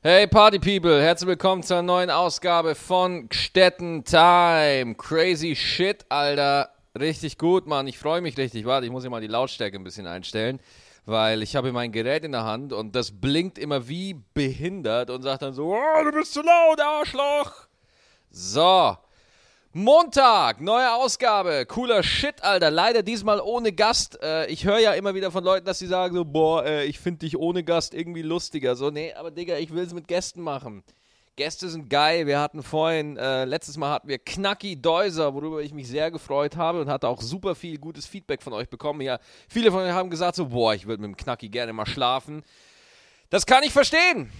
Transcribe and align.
Hey 0.00 0.28
Party 0.28 0.60
People, 0.60 1.02
herzlich 1.02 1.26
willkommen 1.26 1.64
zur 1.64 1.82
neuen 1.82 2.08
Ausgabe 2.08 2.76
von 2.76 3.28
Gstetten 3.28 4.04
Time. 4.04 4.94
Crazy 4.94 5.56
Shit, 5.56 6.06
Alter. 6.08 6.70
Richtig 6.96 7.36
gut, 7.36 7.66
Mann. 7.66 7.88
Ich 7.88 7.98
freue 7.98 8.20
mich 8.20 8.38
richtig. 8.38 8.64
Warte, 8.64 8.86
ich 8.86 8.92
muss 8.92 9.02
hier 9.02 9.10
mal 9.10 9.20
die 9.20 9.26
Lautstärke 9.26 9.76
ein 9.76 9.82
bisschen 9.82 10.06
einstellen, 10.06 10.60
weil 11.04 11.42
ich 11.42 11.56
habe 11.56 11.72
mein 11.72 11.90
Gerät 11.90 12.22
in 12.22 12.30
der 12.30 12.44
Hand 12.44 12.72
und 12.72 12.94
das 12.94 13.10
blinkt 13.10 13.58
immer 13.58 13.88
wie 13.88 14.14
behindert 14.34 15.10
und 15.10 15.22
sagt 15.22 15.42
dann 15.42 15.52
so, 15.52 15.74
oh, 15.74 16.04
du 16.04 16.12
bist 16.12 16.32
zu 16.32 16.42
laut, 16.42 16.80
Arschloch. 16.80 17.66
So, 18.30 18.96
Montag, 19.74 20.62
neue 20.62 20.94
Ausgabe. 20.94 21.66
Cooler 21.66 22.02
Shit, 22.02 22.42
Alter. 22.42 22.70
Leider 22.70 23.02
diesmal 23.02 23.38
ohne 23.38 23.70
Gast. 23.70 24.18
Äh, 24.22 24.46
ich 24.46 24.64
höre 24.64 24.78
ja 24.78 24.94
immer 24.94 25.14
wieder 25.14 25.30
von 25.30 25.44
Leuten, 25.44 25.66
dass 25.66 25.78
sie 25.78 25.86
sagen 25.86 26.14
so, 26.14 26.24
boah, 26.24 26.64
äh, 26.64 26.86
ich 26.86 26.98
finde 26.98 27.18
dich 27.18 27.36
ohne 27.36 27.62
Gast 27.62 27.92
irgendwie 27.92 28.22
lustiger. 28.22 28.76
So, 28.76 28.88
nee, 28.88 29.12
aber 29.12 29.30
Digga, 29.30 29.58
ich 29.58 29.70
will 29.74 29.84
es 29.84 29.92
mit 29.92 30.08
Gästen 30.08 30.40
machen. 30.40 30.82
Gäste 31.36 31.68
sind 31.68 31.90
geil. 31.90 32.26
Wir 32.26 32.40
hatten 32.40 32.62
vorhin, 32.62 33.18
äh, 33.18 33.44
letztes 33.44 33.76
Mal 33.76 33.90
hatten 33.90 34.08
wir 34.08 34.18
Knacki 34.18 34.80
Deuser, 34.80 35.34
worüber 35.34 35.60
ich 35.60 35.74
mich 35.74 35.86
sehr 35.86 36.10
gefreut 36.10 36.56
habe 36.56 36.80
und 36.80 36.88
hatte 36.88 37.06
auch 37.06 37.20
super 37.20 37.54
viel 37.54 37.76
gutes 37.76 38.06
Feedback 38.06 38.42
von 38.42 38.54
euch 38.54 38.70
bekommen. 38.70 39.02
Ja, 39.02 39.18
viele 39.50 39.70
von 39.70 39.82
euch 39.82 39.92
haben 39.92 40.08
gesagt 40.08 40.36
so, 40.36 40.46
boah, 40.46 40.72
ich 40.72 40.86
würde 40.86 41.02
mit 41.02 41.10
dem 41.10 41.16
Knacki 41.18 41.50
gerne 41.50 41.74
mal 41.74 41.84
schlafen. 41.84 42.42
Das 43.28 43.44
kann 43.44 43.62
ich 43.62 43.72
verstehen. 43.74 44.32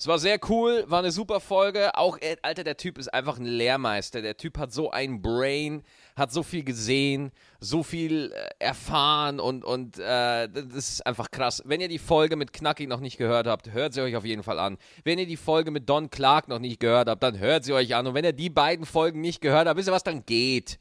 Es 0.00 0.06
war 0.06 0.18
sehr 0.18 0.40
cool, 0.48 0.86
war 0.86 1.00
eine 1.00 1.12
super 1.12 1.40
Folge. 1.40 1.94
Auch, 1.94 2.16
äh, 2.22 2.38
Alter, 2.40 2.64
der 2.64 2.78
Typ 2.78 2.96
ist 2.96 3.12
einfach 3.12 3.38
ein 3.38 3.44
Lehrmeister. 3.44 4.22
Der 4.22 4.38
Typ 4.38 4.56
hat 4.56 4.72
so 4.72 4.90
ein 4.90 5.20
Brain, 5.20 5.82
hat 6.16 6.32
so 6.32 6.42
viel 6.42 6.64
gesehen, 6.64 7.32
so 7.60 7.82
viel 7.82 8.32
äh, 8.32 8.64
erfahren 8.64 9.40
und, 9.40 9.62
und 9.62 9.98
äh, 9.98 10.48
das 10.48 10.88
ist 10.88 11.06
einfach 11.06 11.30
krass. 11.30 11.62
Wenn 11.66 11.82
ihr 11.82 11.88
die 11.88 11.98
Folge 11.98 12.36
mit 12.36 12.54
Knacki 12.54 12.86
noch 12.86 13.00
nicht 13.00 13.18
gehört 13.18 13.46
habt, 13.46 13.72
hört 13.72 13.92
sie 13.92 14.00
euch 14.00 14.16
auf 14.16 14.24
jeden 14.24 14.42
Fall 14.42 14.58
an. 14.58 14.78
Wenn 15.04 15.18
ihr 15.18 15.26
die 15.26 15.36
Folge 15.36 15.70
mit 15.70 15.86
Don 15.90 16.08
Clark 16.08 16.48
noch 16.48 16.60
nicht 16.60 16.80
gehört 16.80 17.10
habt, 17.10 17.22
dann 17.22 17.38
hört 17.38 17.64
sie 17.64 17.74
euch 17.74 17.94
an. 17.94 18.06
Und 18.06 18.14
wenn 18.14 18.24
ihr 18.24 18.32
die 18.32 18.48
beiden 18.48 18.86
Folgen 18.86 19.20
nicht 19.20 19.42
gehört 19.42 19.68
habt, 19.68 19.76
wisst 19.76 19.90
ihr 19.90 19.92
was, 19.92 20.02
dann 20.02 20.24
geht. 20.24 20.78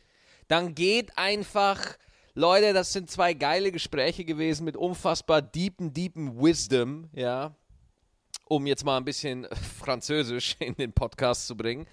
Dann 0.47 0.75
geht 0.75 1.17
einfach. 1.17 1.97
Leute, 2.35 2.71
das 2.71 2.93
sind 2.93 3.11
zwei 3.11 3.33
geile 3.33 3.73
Gespräche 3.73 4.23
gewesen 4.23 4.63
mit 4.63 4.77
unfassbar 4.77 5.41
deepen, 5.41 5.93
deepen 5.93 6.41
Wisdom, 6.41 7.09
ja 7.11 7.53
um 8.49 8.67
jetzt 8.67 8.83
mal 8.83 8.97
ein 8.97 9.05
bisschen 9.05 9.47
Französisch 9.79 10.57
in 10.59 10.75
den 10.75 10.91
Podcast 10.91 11.47
zu 11.47 11.55
bringen. 11.55 11.87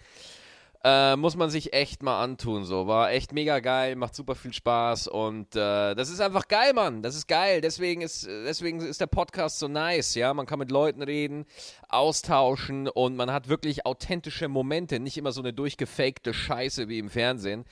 Äh, 0.89 1.17
muss 1.17 1.35
man 1.35 1.51
sich 1.51 1.73
echt 1.73 2.05
mal 2.05 2.23
antun. 2.23 2.65
So 2.65 2.87
war 2.87 3.11
echt 3.11 3.33
mega 3.33 3.59
geil, 3.59 3.97
macht 3.97 4.15
super 4.15 4.37
viel 4.37 4.53
Spaß 4.53 5.09
und 5.09 5.57
äh, 5.57 5.97
das 5.97 6.11
ist 6.11 6.21
einfach 6.21 6.47
geil, 6.47 6.75
Mann. 6.75 7.03
Das 7.03 7.17
ist 7.17 7.27
geil. 7.27 7.61
Deswegen 7.61 8.03
ist 8.03 8.25
deswegen 8.25 8.79
ist 8.79 9.01
der 9.01 9.09
Podcast 9.09 9.59
so 9.59 9.67
nice. 9.67 10.15
Ja, 10.15 10.33
man 10.33 10.47
kann 10.47 10.61
mit 10.61 10.71
Leuten 10.71 11.03
reden, 11.03 11.45
austauschen 11.89 12.87
und 12.87 13.17
man 13.17 13.33
hat 13.33 13.49
wirklich 13.49 13.85
authentische 13.85 14.47
Momente, 14.47 15.01
nicht 15.01 15.19
immer 15.19 15.33
so 15.33 15.41
eine 15.41 15.53
durchgefakte 15.53 16.33
Scheiße 16.33 16.89
wie 16.89 17.01
im 17.01 17.11
Fernsehen. 17.11 17.65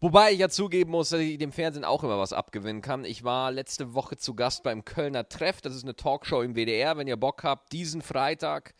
Wobei 0.00 0.32
ich 0.32 0.38
ja 0.38 0.50
zugeben 0.50 0.90
muss, 0.90 1.08
dass 1.08 1.20
ich 1.20 1.38
dem 1.38 1.52
Fernsehen 1.52 1.86
auch 1.86 2.04
immer 2.04 2.18
was 2.18 2.34
abgewinnen 2.34 2.82
kann. 2.82 3.06
Ich 3.06 3.24
war 3.24 3.50
letzte 3.50 3.94
Woche 3.94 4.18
zu 4.18 4.34
Gast 4.34 4.62
beim 4.62 4.84
Kölner 4.84 5.26
Treff. 5.30 5.62
Das 5.62 5.74
ist 5.74 5.84
eine 5.84 5.96
Talkshow 5.96 6.42
im 6.42 6.54
WDR. 6.54 6.98
Wenn 6.98 7.08
ihr 7.08 7.16
Bock 7.16 7.44
habt, 7.44 7.72
diesen 7.72 8.02
Freitag. 8.02 8.74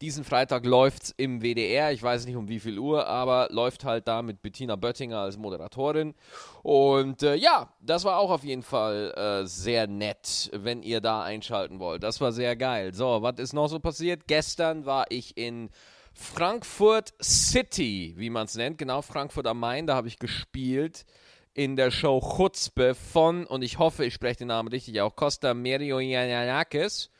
Diesen 0.00 0.24
Freitag 0.24 0.66
läuft 0.66 1.04
es 1.04 1.14
im 1.16 1.40
WDR. 1.40 1.90
Ich 1.92 2.02
weiß 2.02 2.26
nicht 2.26 2.36
um 2.36 2.48
wie 2.48 2.60
viel 2.60 2.78
Uhr, 2.78 3.06
aber 3.06 3.48
läuft 3.50 3.84
halt 3.84 4.06
da 4.08 4.20
mit 4.20 4.42
Bettina 4.42 4.76
Böttinger 4.76 5.20
als 5.20 5.38
Moderatorin. 5.38 6.14
Und 6.62 7.22
äh, 7.22 7.34
ja, 7.34 7.72
das 7.80 8.04
war 8.04 8.18
auch 8.18 8.30
auf 8.30 8.44
jeden 8.44 8.62
Fall 8.62 9.12
äh, 9.16 9.46
sehr 9.46 9.86
nett, 9.86 10.50
wenn 10.52 10.82
ihr 10.82 11.00
da 11.00 11.22
einschalten 11.22 11.78
wollt. 11.78 12.02
Das 12.02 12.20
war 12.20 12.32
sehr 12.32 12.56
geil. 12.56 12.92
So, 12.92 13.22
was 13.22 13.38
ist 13.38 13.54
noch 13.54 13.68
so 13.68 13.80
passiert? 13.80 14.26
Gestern 14.26 14.84
war 14.84 15.06
ich 15.08 15.36
in 15.36 15.70
Frankfurt 16.12 17.14
City, 17.22 18.14
wie 18.16 18.30
man 18.30 18.46
es 18.46 18.54
nennt, 18.54 18.78
genau 18.78 19.02
Frankfurt 19.02 19.46
am 19.46 19.60
Main, 19.60 19.86
da 19.86 19.94
habe 19.94 20.08
ich 20.08 20.18
gespielt 20.18 21.04
in 21.52 21.76
der 21.76 21.90
Show 21.90 22.20
Chutzpe 22.20 22.94
von, 22.94 23.46
und 23.46 23.62
ich 23.62 23.78
hoffe, 23.78 24.04
ich 24.04 24.12
spreche 24.14 24.38
den 24.38 24.48
Namen 24.48 24.68
richtig, 24.68 25.00
auch 25.00 25.16
Costa 25.16 25.54
Merioyanakis. 25.54 27.10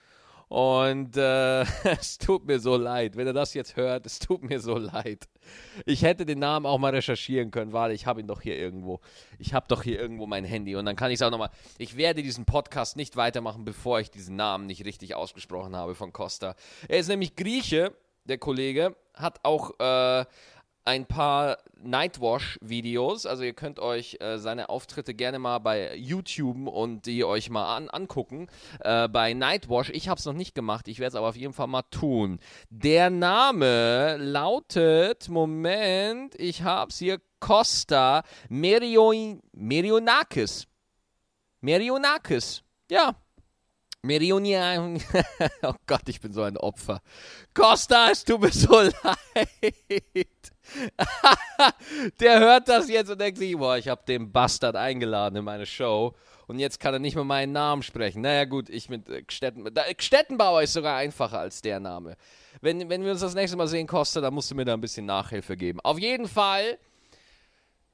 Und 0.49 1.17
äh, 1.17 1.62
es 1.84 2.19
tut 2.19 2.47
mir 2.47 2.61
so 2.61 2.77
leid, 2.77 3.17
wenn 3.17 3.27
er 3.27 3.33
das 3.33 3.55
jetzt 3.55 3.77
hört, 3.77 4.07
es 4.07 4.19
tut 4.21 4.43
mir 4.43 4.61
so 4.61 4.79
leid. 4.79 5.29
Ich 5.84 6.03
hätte 6.03 6.25
den 6.25 6.39
Namen 6.39 6.67
auch 6.67 6.79
mal 6.79 6.95
recherchieren 6.95 7.51
können, 7.51 7.73
weil 7.73 7.91
ich 7.91 8.07
habe 8.07 8.21
ihn 8.21 8.29
doch 8.29 8.41
hier 8.41 8.57
irgendwo. 8.57 9.01
Ich 9.39 9.55
habe 9.55 9.67
doch 9.69 9.83
hier 9.83 10.01
irgendwo 10.01 10.27
mein 10.27 10.45
Handy 10.45 10.77
und 10.77 10.84
dann 10.87 10.97
kann 10.97 11.11
ich 11.11 11.17
es 11.17 11.23
auch 11.23 11.31
nochmal. 11.31 11.51
Ich 11.79 11.97
werde 11.97 12.23
diesen 12.23 12.45
Podcast 12.45 12.97
nicht 12.97 13.17
weitermachen, 13.17 13.65
bevor 13.65 13.99
ich 14.01 14.11
diesen 14.11 14.37
Namen 14.37 14.67
nicht 14.67 14.84
richtig 14.84 15.15
ausgesprochen 15.15 15.75
habe 15.75 15.95
von 15.95 16.12
Costa. 16.12 16.55
Er 16.89 16.99
ist 16.99 17.09
nämlich 17.09 17.34
Grieche 17.34 17.93
der 18.25 18.39
Kollege, 18.39 18.97
hat 19.15 19.41
auch 19.45 19.78
äh, 19.81 20.25
ein 20.86 21.04
paar 21.06 21.58
Nightwash-Videos. 21.82 23.26
Also 23.26 23.42
ihr 23.42 23.52
könnt 23.52 23.78
euch 23.80 24.19
äh, 24.20 24.38
seine 24.38 24.69
Auftritte 24.69 25.14
gerne 25.14 25.38
mal 25.38 25.58
bei 25.58 25.97
YouTube 25.97 26.69
und 26.69 27.06
die 27.06 27.24
euch 27.24 27.50
mal 27.50 27.76
an 27.76 27.91
angucken. 27.91 28.47
Äh, 28.80 29.08
bei 29.08 29.34
Nightwash, 29.34 29.91
ich 29.91 30.08
habe 30.08 30.19
es 30.19 30.24
noch 30.24 30.32
nicht 30.32 30.54
gemacht, 30.54 30.88
ich 30.88 30.98
werde 30.98 31.08
es 31.08 31.14
aber 31.16 31.28
auf 31.28 31.36
jeden 31.36 31.52
Fall 31.52 31.66
mal 31.66 31.82
tun. 31.82 32.38
Der 32.70 33.10
Name 33.10 34.16
lautet, 34.16 35.28
Moment, 35.28 36.34
ich 36.36 36.62
habe 36.62 36.91
es 36.91 36.98
hier, 36.98 37.20
Costa 37.41 38.22
Merion 38.48 39.42
Merionakis. 39.53 40.66
Merionakis, 41.60 42.62
ja, 42.91 43.16
Merionia. 44.03 44.94
oh 45.62 45.74
Gott, 45.86 46.08
ich 46.08 46.20
bin 46.20 46.32
so 46.32 46.42
ein 46.42 46.56
Opfer. 46.56 47.00
Costa, 47.54 48.10
es 48.10 48.24
tut 48.24 48.41
mir 48.41 48.53
so 48.53 48.80
leid. 48.80 50.56
Der 52.21 52.41
hört 52.41 52.69
das 52.69 52.88
jetzt 52.88 53.10
und 53.10 53.21
denkt 53.21 53.38
sich, 53.38 53.56
boah, 53.56 53.77
ich 53.77 53.88
habe 53.88 54.03
den 54.06 54.32
Bastard 54.32 54.77
eingeladen 54.77 55.37
in 55.37 55.44
meine 55.44 55.66
Show 55.66 56.15
und 56.47 56.59
jetzt 56.59 56.81
kann 56.81 56.94
er 56.94 57.00
nicht 57.00 57.15
mehr 57.15 57.25
meinen 57.25 57.53
Namen 57.53 57.82
sprechen. 57.82 58.22
Naja 58.22 58.44
gut, 58.44 58.69
ich 58.69 58.88
mit 58.88 59.09
äh, 59.09 59.22
Gstetten, 59.22 59.69
Stettenbauer 59.99 60.62
ist 60.62 60.72
sogar 60.72 60.97
einfacher 60.97 61.41
als 61.41 61.62
der 61.62 61.81
Name. 61.81 62.16
Wenn, 62.60 62.88
wenn 62.88 63.04
wir 63.04 63.12
uns 63.12 63.21
das 63.21 63.34
nächste 63.34 63.56
Mal 63.56 63.69
sehen, 63.69 63.87
Costa, 63.87 64.21
dann 64.21 64.34
musst 64.34 64.50
du 64.50 64.54
mir 64.54 64.65
da 64.65 64.75
ein 64.75 64.81
bisschen 64.81 65.06
Nachhilfe 65.06 65.56
geben. 65.56 65.81
Auf 65.81 65.99
jeden 65.99 66.28
Fall 66.28 66.78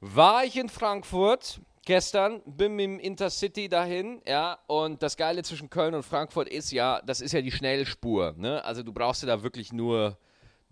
war 0.01 0.45
ich 0.45 0.57
in 0.57 0.69
Frankfurt 0.69 1.61
gestern, 1.85 2.43
bin 2.45 2.77
mit 2.77 2.85
dem 2.85 2.99
Intercity 2.99 3.69
dahin, 3.69 4.23
ja, 4.27 4.59
und 4.67 5.03
das 5.03 5.17
Geile 5.17 5.43
zwischen 5.43 5.69
Köln 5.71 5.95
und 5.95 6.05
Frankfurt 6.05 6.49
ist 6.49 6.71
ja, 6.71 7.01
das 7.03 7.21
ist 7.21 7.33
ja 7.33 7.41
die 7.41 7.51
Schnellspur, 7.51 8.35
ne? 8.37 8.65
Also 8.65 8.83
du 8.83 8.93
brauchst 8.93 9.23
ja 9.23 9.29
da 9.29 9.43
wirklich 9.43 9.73
nur 9.73 10.17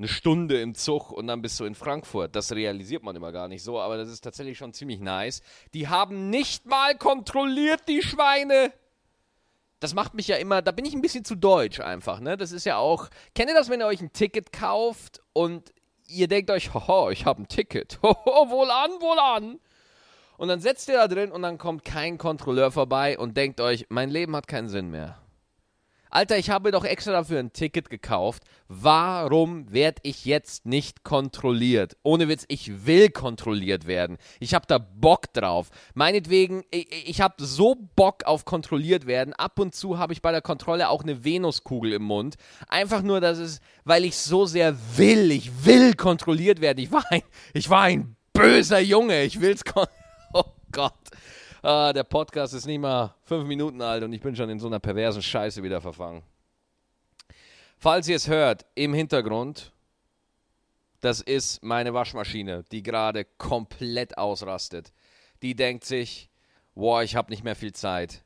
eine 0.00 0.08
Stunde 0.08 0.58
im 0.62 0.74
Zug 0.74 1.12
und 1.12 1.26
dann 1.26 1.42
bist 1.42 1.60
du 1.60 1.66
in 1.66 1.74
Frankfurt. 1.74 2.34
Das 2.34 2.52
realisiert 2.52 3.02
man 3.02 3.14
immer 3.14 3.32
gar 3.32 3.48
nicht 3.48 3.62
so, 3.62 3.78
aber 3.78 3.98
das 3.98 4.08
ist 4.08 4.22
tatsächlich 4.22 4.56
schon 4.56 4.72
ziemlich 4.72 4.98
nice. 4.98 5.42
Die 5.74 5.88
haben 5.88 6.30
nicht 6.30 6.64
mal 6.64 6.96
kontrolliert, 6.96 7.82
die 7.86 8.00
Schweine. 8.00 8.72
Das 9.78 9.92
macht 9.92 10.14
mich 10.14 10.26
ja 10.26 10.36
immer, 10.36 10.62
da 10.62 10.72
bin 10.72 10.86
ich 10.86 10.94
ein 10.94 11.02
bisschen 11.02 11.24
zu 11.24 11.34
deutsch 11.34 11.80
einfach, 11.80 12.20
ne? 12.20 12.38
Das 12.38 12.50
ist 12.50 12.64
ja 12.64 12.78
auch, 12.78 13.08
kennt 13.34 13.50
ihr 13.50 13.54
das, 13.54 13.68
wenn 13.68 13.80
ihr 13.80 13.86
euch 13.86 14.00
ein 14.00 14.12
Ticket 14.14 14.52
kauft 14.52 15.20
und 15.34 15.70
ihr 16.06 16.28
denkt 16.28 16.50
euch, 16.50 16.72
hoho, 16.72 17.10
ich 17.10 17.26
habe 17.26 17.42
ein 17.42 17.48
Ticket. 17.48 17.98
Hoho, 18.02 18.50
wohl 18.50 18.70
an, 18.70 18.90
wohl 19.00 19.18
an. 19.18 19.60
Und 20.38 20.48
dann 20.48 20.60
setzt 20.60 20.88
ihr 20.88 20.96
da 20.96 21.08
drin 21.08 21.30
und 21.30 21.42
dann 21.42 21.58
kommt 21.58 21.84
kein 21.84 22.16
Kontrolleur 22.16 22.70
vorbei 22.70 23.18
und 23.18 23.36
denkt 23.36 23.60
euch, 23.60 23.86
mein 23.90 24.08
Leben 24.08 24.34
hat 24.34 24.48
keinen 24.48 24.70
Sinn 24.70 24.90
mehr. 24.90 25.19
Alter, 26.10 26.38
ich 26.38 26.50
habe 26.50 26.72
doch 26.72 26.84
extra 26.84 27.12
dafür 27.12 27.38
ein 27.38 27.52
Ticket 27.52 27.88
gekauft. 27.88 28.42
Warum 28.68 29.72
werde 29.72 30.00
ich 30.02 30.24
jetzt 30.24 30.66
nicht 30.66 31.04
kontrolliert? 31.04 31.96
Ohne 32.02 32.28
Witz, 32.28 32.44
ich 32.48 32.84
will 32.86 33.10
kontrolliert 33.10 33.86
werden. 33.86 34.18
Ich 34.40 34.54
habe 34.54 34.66
da 34.66 34.78
Bock 34.78 35.32
drauf. 35.32 35.70
Meinetwegen, 35.94 36.64
ich, 36.70 37.08
ich 37.08 37.20
habe 37.20 37.34
so 37.38 37.76
Bock 37.94 38.24
auf 38.24 38.44
kontrolliert 38.44 39.06
werden. 39.06 39.34
Ab 39.34 39.58
und 39.58 39.74
zu 39.74 39.98
habe 39.98 40.12
ich 40.12 40.20
bei 40.20 40.32
der 40.32 40.42
Kontrolle 40.42 40.88
auch 40.88 41.02
eine 41.02 41.24
Venuskugel 41.24 41.92
im 41.92 42.02
Mund. 42.02 42.36
Einfach 42.68 43.02
nur, 43.02 43.20
dass 43.20 43.38
es, 43.38 43.60
weil 43.84 44.04
ich 44.04 44.16
so 44.16 44.46
sehr 44.46 44.76
will. 44.96 45.30
Ich 45.30 45.64
will 45.64 45.94
kontrolliert 45.94 46.60
werden. 46.60 46.80
Ich 46.80 46.90
war 46.90 47.04
ein, 47.10 47.22
ich 47.54 47.70
war 47.70 47.82
ein 47.82 48.16
böser 48.32 48.80
Junge. 48.80 49.22
Ich 49.22 49.40
will 49.40 49.52
es 49.52 49.64
kontrolliert 49.64 50.00
oh 50.32 50.44
Gott. 50.72 50.94
Ah, 51.62 51.92
der 51.92 52.04
Podcast 52.04 52.54
ist 52.54 52.64
nicht 52.64 52.78
mal 52.78 53.14
fünf 53.22 53.46
Minuten 53.46 53.82
alt 53.82 54.02
und 54.02 54.14
ich 54.14 54.22
bin 54.22 54.34
schon 54.34 54.48
in 54.48 54.58
so 54.58 54.66
einer 54.66 54.80
perversen 54.80 55.20
Scheiße 55.20 55.62
wieder 55.62 55.82
verfangen. 55.82 56.22
Falls 57.76 58.08
ihr 58.08 58.16
es 58.16 58.28
hört, 58.28 58.64
im 58.74 58.94
Hintergrund, 58.94 59.70
das 61.02 61.20
ist 61.20 61.62
meine 61.62 61.92
Waschmaschine, 61.92 62.64
die 62.72 62.82
gerade 62.82 63.26
komplett 63.26 64.16
ausrastet. 64.16 64.94
Die 65.42 65.54
denkt 65.54 65.84
sich, 65.84 66.30
boah, 66.74 67.02
ich 67.02 67.14
habe 67.14 67.30
nicht 67.30 67.44
mehr 67.44 67.56
viel 67.56 67.74
Zeit. 67.74 68.24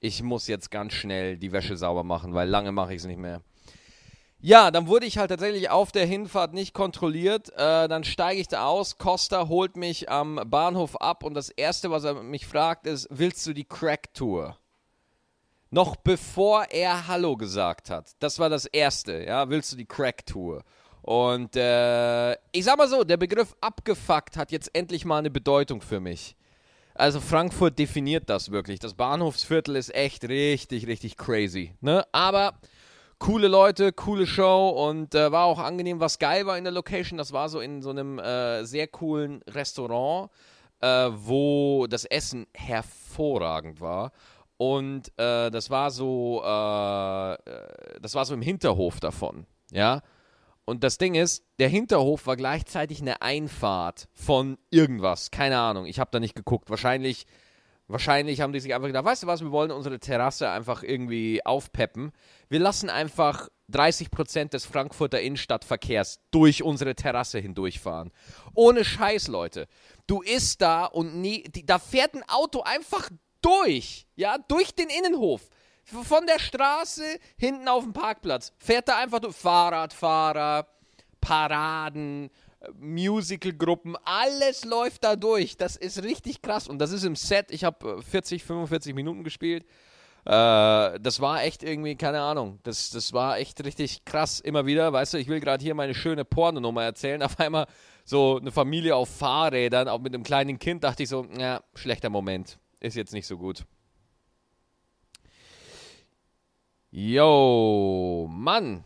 Ich 0.00 0.22
muss 0.22 0.46
jetzt 0.46 0.70
ganz 0.70 0.94
schnell 0.94 1.36
die 1.36 1.52
Wäsche 1.52 1.76
sauber 1.76 2.02
machen, 2.02 2.32
weil 2.32 2.48
lange 2.48 2.72
mache 2.72 2.94
ich 2.94 3.00
es 3.00 3.06
nicht 3.06 3.18
mehr. 3.18 3.42
Ja, 4.42 4.70
dann 4.70 4.86
wurde 4.86 5.04
ich 5.04 5.18
halt 5.18 5.30
tatsächlich 5.30 5.68
auf 5.68 5.92
der 5.92 6.06
Hinfahrt 6.06 6.54
nicht 6.54 6.72
kontrolliert. 6.72 7.50
Äh, 7.50 7.88
dann 7.88 8.04
steige 8.04 8.40
ich 8.40 8.48
da 8.48 8.66
aus. 8.66 8.96
Costa 8.96 9.48
holt 9.48 9.76
mich 9.76 10.10
am 10.10 10.40
Bahnhof 10.46 10.96
ab 10.96 11.24
und 11.24 11.34
das 11.34 11.50
Erste, 11.50 11.90
was 11.90 12.04
er 12.04 12.22
mich 12.22 12.46
fragt, 12.46 12.86
ist: 12.86 13.06
Willst 13.10 13.46
du 13.46 13.52
die 13.52 13.64
Crack-Tour? 13.66 14.56
Noch 15.70 15.96
bevor 15.96 16.64
er 16.70 17.06
Hallo 17.06 17.36
gesagt 17.36 17.90
hat. 17.90 18.12
Das 18.18 18.38
war 18.38 18.48
das 18.48 18.64
Erste, 18.64 19.22
ja. 19.24 19.50
Willst 19.50 19.72
du 19.72 19.76
die 19.76 19.86
Crack-Tour? 19.86 20.64
Und 21.02 21.54
äh, 21.56 22.32
ich 22.52 22.64
sag 22.64 22.78
mal 22.78 22.88
so, 22.88 23.04
der 23.04 23.18
Begriff 23.18 23.54
abgefuckt 23.60 24.36
hat 24.36 24.52
jetzt 24.52 24.74
endlich 24.74 25.04
mal 25.04 25.18
eine 25.18 25.30
Bedeutung 25.30 25.82
für 25.82 26.00
mich. 26.00 26.34
Also 26.94 27.20
Frankfurt 27.20 27.78
definiert 27.78 28.28
das 28.28 28.50
wirklich. 28.50 28.78
Das 28.78 28.94
Bahnhofsviertel 28.94 29.76
ist 29.76 29.94
echt 29.94 30.28
richtig, 30.28 30.86
richtig 30.86 31.16
crazy. 31.16 31.74
Ne? 31.80 32.04
Aber 32.12 32.58
coole 33.20 33.46
Leute, 33.46 33.92
coole 33.92 34.26
Show 34.26 34.70
und 34.70 35.14
äh, 35.14 35.30
war 35.30 35.44
auch 35.44 35.60
angenehm. 35.60 36.00
Was 36.00 36.18
geil 36.18 36.46
war 36.46 36.58
in 36.58 36.64
der 36.64 36.72
Location, 36.72 37.18
das 37.18 37.32
war 37.32 37.48
so 37.48 37.60
in 37.60 37.82
so 37.82 37.90
einem 37.90 38.18
äh, 38.18 38.64
sehr 38.64 38.88
coolen 38.88 39.42
Restaurant, 39.46 40.30
äh, 40.80 41.10
wo 41.12 41.86
das 41.88 42.04
Essen 42.06 42.46
hervorragend 42.54 43.80
war. 43.80 44.10
Und 44.56 45.08
äh, 45.18 45.50
das 45.50 45.70
war 45.70 45.90
so, 45.90 46.42
äh, 46.44 47.34
äh, 47.34 48.00
das 48.00 48.14
war 48.14 48.24
so 48.24 48.34
im 48.34 48.42
Hinterhof 48.42 48.98
davon, 48.98 49.46
ja. 49.70 50.02
Und 50.64 50.84
das 50.84 50.98
Ding 50.98 51.14
ist, 51.14 51.44
der 51.58 51.68
Hinterhof 51.68 52.26
war 52.26 52.36
gleichzeitig 52.36 53.00
eine 53.00 53.22
Einfahrt 53.22 54.08
von 54.12 54.56
irgendwas. 54.70 55.30
Keine 55.30 55.58
Ahnung, 55.58 55.86
ich 55.86 55.98
habe 55.98 56.10
da 56.12 56.20
nicht 56.20 56.36
geguckt. 56.36 56.70
Wahrscheinlich, 56.70 57.26
wahrscheinlich 57.90 58.40
haben 58.40 58.52
die 58.52 58.60
sich 58.60 58.74
einfach 58.74 58.88
gedacht, 58.88 59.04
weißt 59.04 59.24
du 59.24 59.26
was, 59.26 59.40
wir 59.40 59.50
wollen 59.50 59.70
unsere 59.70 59.98
Terrasse 59.98 60.50
einfach 60.50 60.82
irgendwie 60.82 61.44
aufpeppen. 61.44 62.12
Wir 62.48 62.60
lassen 62.60 62.90
einfach 62.90 63.48
30% 63.72 64.50
des 64.50 64.64
Frankfurter 64.64 65.20
Innenstadtverkehrs 65.20 66.20
durch 66.30 66.62
unsere 66.62 66.94
Terrasse 66.94 67.38
hindurchfahren. 67.38 68.10
Ohne 68.54 68.84
Scheiß, 68.84 69.28
Leute. 69.28 69.68
Du 70.06 70.22
isst 70.22 70.62
da 70.62 70.86
und 70.86 71.16
nie, 71.20 71.44
die, 71.44 71.64
da 71.64 71.78
fährt 71.78 72.14
ein 72.14 72.28
Auto 72.28 72.62
einfach 72.62 73.10
durch, 73.42 74.06
ja, 74.16 74.38
durch 74.48 74.74
den 74.74 74.88
Innenhof 74.88 75.48
von 75.84 76.26
der 76.26 76.38
Straße 76.38 77.18
hinten 77.36 77.68
auf 77.68 77.82
dem 77.82 77.92
Parkplatz 77.92 78.52
fährt 78.58 78.88
da 78.88 78.98
einfach 78.98 79.20
durch. 79.20 79.36
Fahrradfahrer, 79.36 80.68
Paraden, 81.20 82.30
Musicalgruppen, 82.78 83.96
alles 84.04 84.64
läuft 84.64 85.04
da 85.04 85.16
durch. 85.16 85.56
Das 85.56 85.76
ist 85.76 86.02
richtig 86.02 86.42
krass. 86.42 86.68
Und 86.68 86.78
das 86.78 86.92
ist 86.92 87.04
im 87.04 87.16
Set. 87.16 87.50
Ich 87.50 87.64
habe 87.64 88.02
40, 88.02 88.44
45 88.44 88.94
Minuten 88.94 89.24
gespielt. 89.24 89.64
Äh, 90.24 91.00
das 91.00 91.20
war 91.20 91.42
echt 91.42 91.62
irgendwie, 91.62 91.96
keine 91.96 92.20
Ahnung. 92.20 92.58
Das, 92.62 92.90
das 92.90 93.12
war 93.12 93.38
echt 93.38 93.64
richtig 93.64 94.04
krass. 94.04 94.40
Immer 94.40 94.66
wieder, 94.66 94.92
weißt 94.92 95.14
du, 95.14 95.18
ich 95.18 95.28
will 95.28 95.40
gerade 95.40 95.62
hier 95.62 95.74
meine 95.74 95.94
schöne 95.94 96.24
Pornonummer 96.24 96.84
erzählen. 96.84 97.22
Auf 97.22 97.40
einmal 97.40 97.66
so 98.04 98.38
eine 98.38 98.50
Familie 98.50 98.96
auf 98.96 99.08
Fahrrädern, 99.08 99.88
auch 99.88 100.00
mit 100.00 100.12
einem 100.12 100.24
kleinen 100.24 100.58
Kind, 100.58 100.82
dachte 100.82 101.04
ich 101.04 101.08
so, 101.08 101.26
ja, 101.38 101.62
schlechter 101.74 102.10
Moment. 102.10 102.58
Ist 102.80 102.96
jetzt 102.96 103.12
nicht 103.12 103.26
so 103.26 103.38
gut. 103.38 103.64
Yo, 106.90 108.26
Mann. 108.28 108.82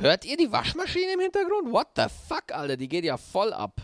Hört 0.00 0.24
ihr 0.24 0.38
die 0.38 0.50
Waschmaschine 0.50 1.12
im 1.12 1.20
Hintergrund? 1.20 1.72
What 1.72 1.88
the 1.94 2.06
fuck, 2.26 2.52
Alter? 2.52 2.78
Die 2.78 2.88
geht 2.88 3.04
ja 3.04 3.18
voll 3.18 3.52
ab. 3.52 3.82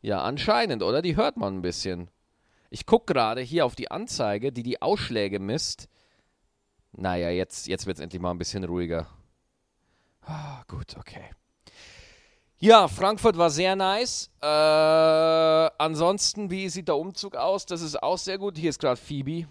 Ja, 0.00 0.22
anscheinend, 0.22 0.82
oder? 0.82 1.02
Die 1.02 1.14
hört 1.14 1.36
man 1.36 1.58
ein 1.58 1.62
bisschen. 1.62 2.10
Ich 2.70 2.86
gucke 2.86 3.12
gerade 3.12 3.42
hier 3.42 3.66
auf 3.66 3.74
die 3.74 3.90
Anzeige, 3.90 4.50
die 4.50 4.62
die 4.62 4.80
Ausschläge 4.80 5.40
misst. 5.40 5.88
Naja, 6.92 7.28
jetzt, 7.28 7.66
jetzt 7.66 7.86
wird 7.86 7.98
es 7.98 8.02
endlich 8.02 8.22
mal 8.22 8.30
ein 8.30 8.38
bisschen 8.38 8.64
ruhiger. 8.64 9.06
Ah, 10.22 10.62
gut, 10.66 10.96
okay. 10.96 11.30
Ja, 12.58 12.88
Frankfurt 12.88 13.36
war 13.36 13.50
sehr 13.50 13.76
nice. 13.76 14.30
Äh, 14.40 14.46
ansonsten, 14.46 16.50
wie 16.50 16.70
sieht 16.70 16.88
der 16.88 16.96
Umzug 16.96 17.36
aus? 17.36 17.66
Das 17.66 17.82
ist 17.82 18.02
auch 18.02 18.16
sehr 18.16 18.38
gut. 18.38 18.56
Hier 18.56 18.70
ist 18.70 18.80
gerade 18.80 18.96
Phoebe. 18.96 19.46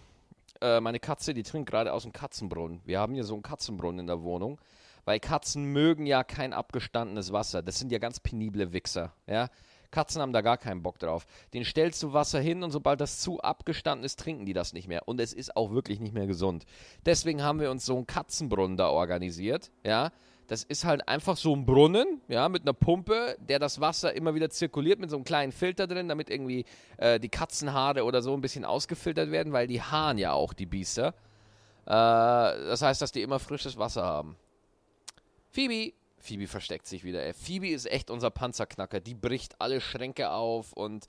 Äh, 0.62 0.80
meine 0.80 1.00
Katze, 1.00 1.34
die 1.34 1.44
trinkt 1.44 1.70
gerade 1.70 1.94
aus 1.94 2.04
dem 2.04 2.14
Katzenbrunnen. 2.14 2.82
Wir 2.86 3.00
haben 3.00 3.14
hier 3.14 3.24
so 3.24 3.34
einen 3.34 3.44
Katzenbrunnen 3.44 4.00
in 4.00 4.08
der 4.08 4.22
Wohnung, 4.24 4.60
weil 5.04 5.20
Katzen 5.20 5.66
mögen 5.66 6.06
ja 6.06 6.24
kein 6.24 6.54
abgestandenes 6.54 7.32
Wasser. 7.32 7.62
Das 7.62 7.80
sind 7.80 7.92
ja 7.92 8.00
ganz 8.00 8.20
penible 8.20 8.74
Wichser, 8.74 9.14
ja. 9.28 9.50
Katzen 9.92 10.22
haben 10.22 10.34
da 10.34 10.42
gar 10.42 10.58
keinen 10.58 10.84
Bock 10.84 11.00
drauf. 11.00 11.26
Den 11.54 11.64
stellst 11.64 12.04
du 12.04 12.12
Wasser 12.12 12.42
hin 12.42 12.64
und 12.64 12.72
sobald 12.72 13.00
das 13.00 13.20
zu 13.22 13.40
abgestanden 13.40 14.04
ist, 14.04 14.20
trinken 14.20 14.46
die 14.46 14.52
das 14.52 14.74
nicht 14.74 14.90
mehr. 14.90 15.08
Und 15.08 15.22
es 15.22 15.32
ist 15.32 15.56
auch 15.56 15.72
wirklich 15.72 16.02
nicht 16.02 16.14
mehr 16.14 16.28
gesund. 16.28 16.66
Deswegen 17.06 17.42
haben 17.44 17.62
wir 17.62 17.72
uns 17.72 17.86
so 17.86 17.96
einen 17.96 18.06
Katzenbrunnen 18.06 18.76
da 18.76 18.90
organisiert, 18.90 19.72
ja. 19.86 20.12
Das 20.48 20.64
ist 20.64 20.86
halt 20.86 21.08
einfach 21.08 21.38
so 21.38 21.56
ein 21.56 21.66
Brunnen, 21.66 22.22
ja, 22.28 22.50
mit 22.50 22.64
einer 22.64 22.74
Pumpe, 22.74 23.36
der 23.40 23.58
das 23.58 23.82
Wasser 23.82 24.14
immer 24.14 24.36
wieder 24.36 24.50
zirkuliert 24.50 25.00
mit 25.00 25.10
so 25.10 25.16
einem 25.16 25.26
kleinen 25.26 25.52
Filter 25.52 25.88
drin, 25.88 26.08
damit 26.08 26.30
irgendwie 26.30 26.66
äh, 26.98 27.20
die 27.20 27.30
Katzenhaare 27.30 28.04
oder 28.04 28.22
so 28.22 28.34
ein 28.34 28.42
bisschen 28.42 28.64
ausgefiltert 28.64 29.32
werden, 29.32 29.54
weil 29.54 29.68
die 29.68 29.82
haaren 29.82 30.18
ja 30.18 30.34
auch 30.34 30.54
die 30.54 30.68
Biester. 30.68 31.16
Äh, 31.86 31.90
das 31.90 32.82
heißt, 32.82 33.02
dass 33.02 33.12
die 33.12 33.24
immer 33.24 33.40
frisches 33.40 33.78
Wasser 33.78 34.04
haben. 34.04 34.36
Phoebe, 35.50 35.94
Phoebe 36.18 36.48
versteckt 36.48 36.86
sich 36.86 37.04
wieder. 37.04 37.24
Ey. 37.24 37.34
Phoebe 37.34 37.70
ist 37.70 37.90
echt 37.90 38.12
unser 38.12 38.30
Panzerknacker. 38.30 39.00
Die 39.00 39.16
bricht 39.16 39.60
alle 39.60 39.82
Schränke 39.82 40.30
auf 40.30 40.74
und 40.74 41.08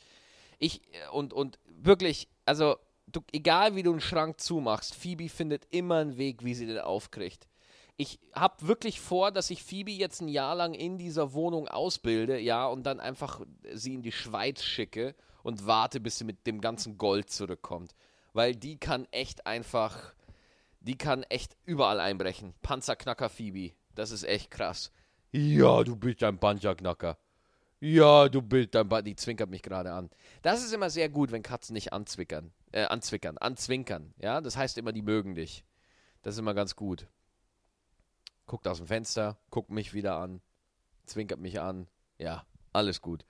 ich 0.59 0.81
und 1.13 1.35
und 1.35 1.59
wirklich, 1.67 2.29
also 2.47 2.77
du, 3.07 3.21
egal 3.33 3.77
wie 3.77 3.83
du 3.83 3.91
einen 3.91 4.01
Schrank 4.01 4.41
zumachst, 4.41 4.95
Phoebe 4.95 5.29
findet 5.29 5.67
immer 5.71 5.97
einen 5.97 6.17
Weg, 6.17 6.43
wie 6.45 6.55
sie 6.55 6.67
den 6.67 6.79
aufkriegt 6.79 7.47
ich 7.97 8.21
habe 8.35 8.69
wirklich 8.69 9.01
vor, 9.01 9.33
dass 9.33 9.51
ich 9.51 9.63
Phoebe 9.63 9.91
jetzt 9.91 10.21
ein 10.21 10.29
Jahr 10.29 10.55
lang 10.55 10.75
in 10.75 10.99
dieser 10.99 11.33
Wohnung 11.33 11.67
ausbilde, 11.67 12.39
ja, 12.39 12.67
und 12.67 12.85
dann 12.85 13.01
einfach 13.01 13.41
sie 13.73 13.95
in 13.95 14.03
die 14.03 14.13
Schweiz 14.13 14.63
schicke 14.63 15.15
und 15.43 15.67
warte, 15.67 16.01
bis 16.01 16.19
sie 16.19 16.25
mit 16.25 16.47
dem 16.47 16.61
ganzen 16.61 16.99
Gold 16.99 17.31
zurückkommt. 17.31 17.95
Weil 18.35 18.55
die 18.55 18.77
kann 18.79 19.07
echt 19.13 19.47
einfach, 19.47 20.15
die 20.81 20.99
kann 20.99 21.23
echt 21.25 21.57
überall 21.65 22.01
einbrechen. 22.01 22.53
Panzerknacker 22.61 23.31
Phoebe, 23.31 23.75
das 23.95 24.11
ist 24.11 24.25
echt 24.25 24.51
krass. 24.51 24.93
Ja, 25.33 25.83
du 25.83 25.97
bist 25.97 26.23
ein 26.23 26.39
Panzerknacker. 26.39 27.17
Ja, 27.81 28.29
du 28.29 28.43
bist 28.43 28.77
ein 28.77 28.89
Panzerknacker. 28.89 29.03
Die 29.03 29.17
zwinkert 29.17 29.51
mich 29.51 29.63
gerade 29.63 29.93
an. 29.93 30.11
Das 30.43 30.63
ist 30.63 30.73
immer 30.73 30.91
sehr 30.91 31.09
gut, 31.09 31.33
wenn 31.33 31.43
Katzen 31.43 31.73
nicht 31.73 31.95
anzwickern, 31.95 32.53
äh, 32.73 32.85
anzwickern, 32.85 33.39
anzwinkern, 33.39 34.13
ja. 34.19 34.43
Das 34.43 34.59
heißt 34.59 34.77
immer, 34.77 34.93
die 34.93 35.03
mögen 35.03 35.35
dich. 35.35 35.65
Das 36.21 36.35
ist 36.35 36.41
immer 36.41 36.55
ganz 36.55 36.77
gut 36.77 37.07
guckt 38.47 38.67
aus 38.69 38.79
dem 38.79 38.87
Fenster, 38.87 39.37
guckt 39.51 39.71
mich 39.71 39.95
wieder 39.95 40.17
an, 40.17 40.41
zwinkert 41.05 41.41
mich 41.41 41.61
an. 41.61 41.89
Ja, 42.19 42.45
alles 42.73 43.03
gut. 43.03 43.25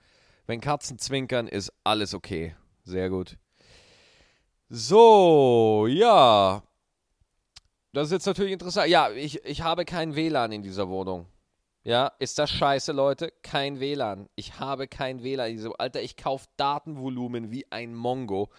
Wenn 0.46 0.60
Katzen 0.60 0.98
zwinkern, 0.98 1.48
ist 1.48 1.72
alles 1.84 2.14
okay. 2.14 2.54
Sehr 2.84 3.10
gut. 3.10 3.36
So, 4.68 5.86
ja. 5.88 6.62
Das 7.92 8.08
ist 8.08 8.12
jetzt 8.12 8.26
natürlich 8.26 8.52
interessant. 8.52 8.88
Ja, 8.88 9.10
ich, 9.10 9.44
ich 9.44 9.62
habe 9.62 9.84
kein 9.84 10.14
WLAN 10.14 10.52
in 10.52 10.62
dieser 10.62 10.88
Wohnung. 10.88 11.26
Ja, 11.82 12.12
ist 12.18 12.38
das 12.38 12.50
scheiße, 12.50 12.92
Leute? 12.92 13.32
Kein 13.42 13.80
WLAN. 13.80 14.28
Ich 14.34 14.58
habe 14.58 14.88
kein 14.88 15.22
WLAN. 15.22 15.72
Alter, 15.78 16.02
ich 16.02 16.16
kaufe 16.16 16.46
Datenvolumen 16.56 17.50
wie 17.52 17.70
ein 17.70 17.94
Mongo 17.94 18.50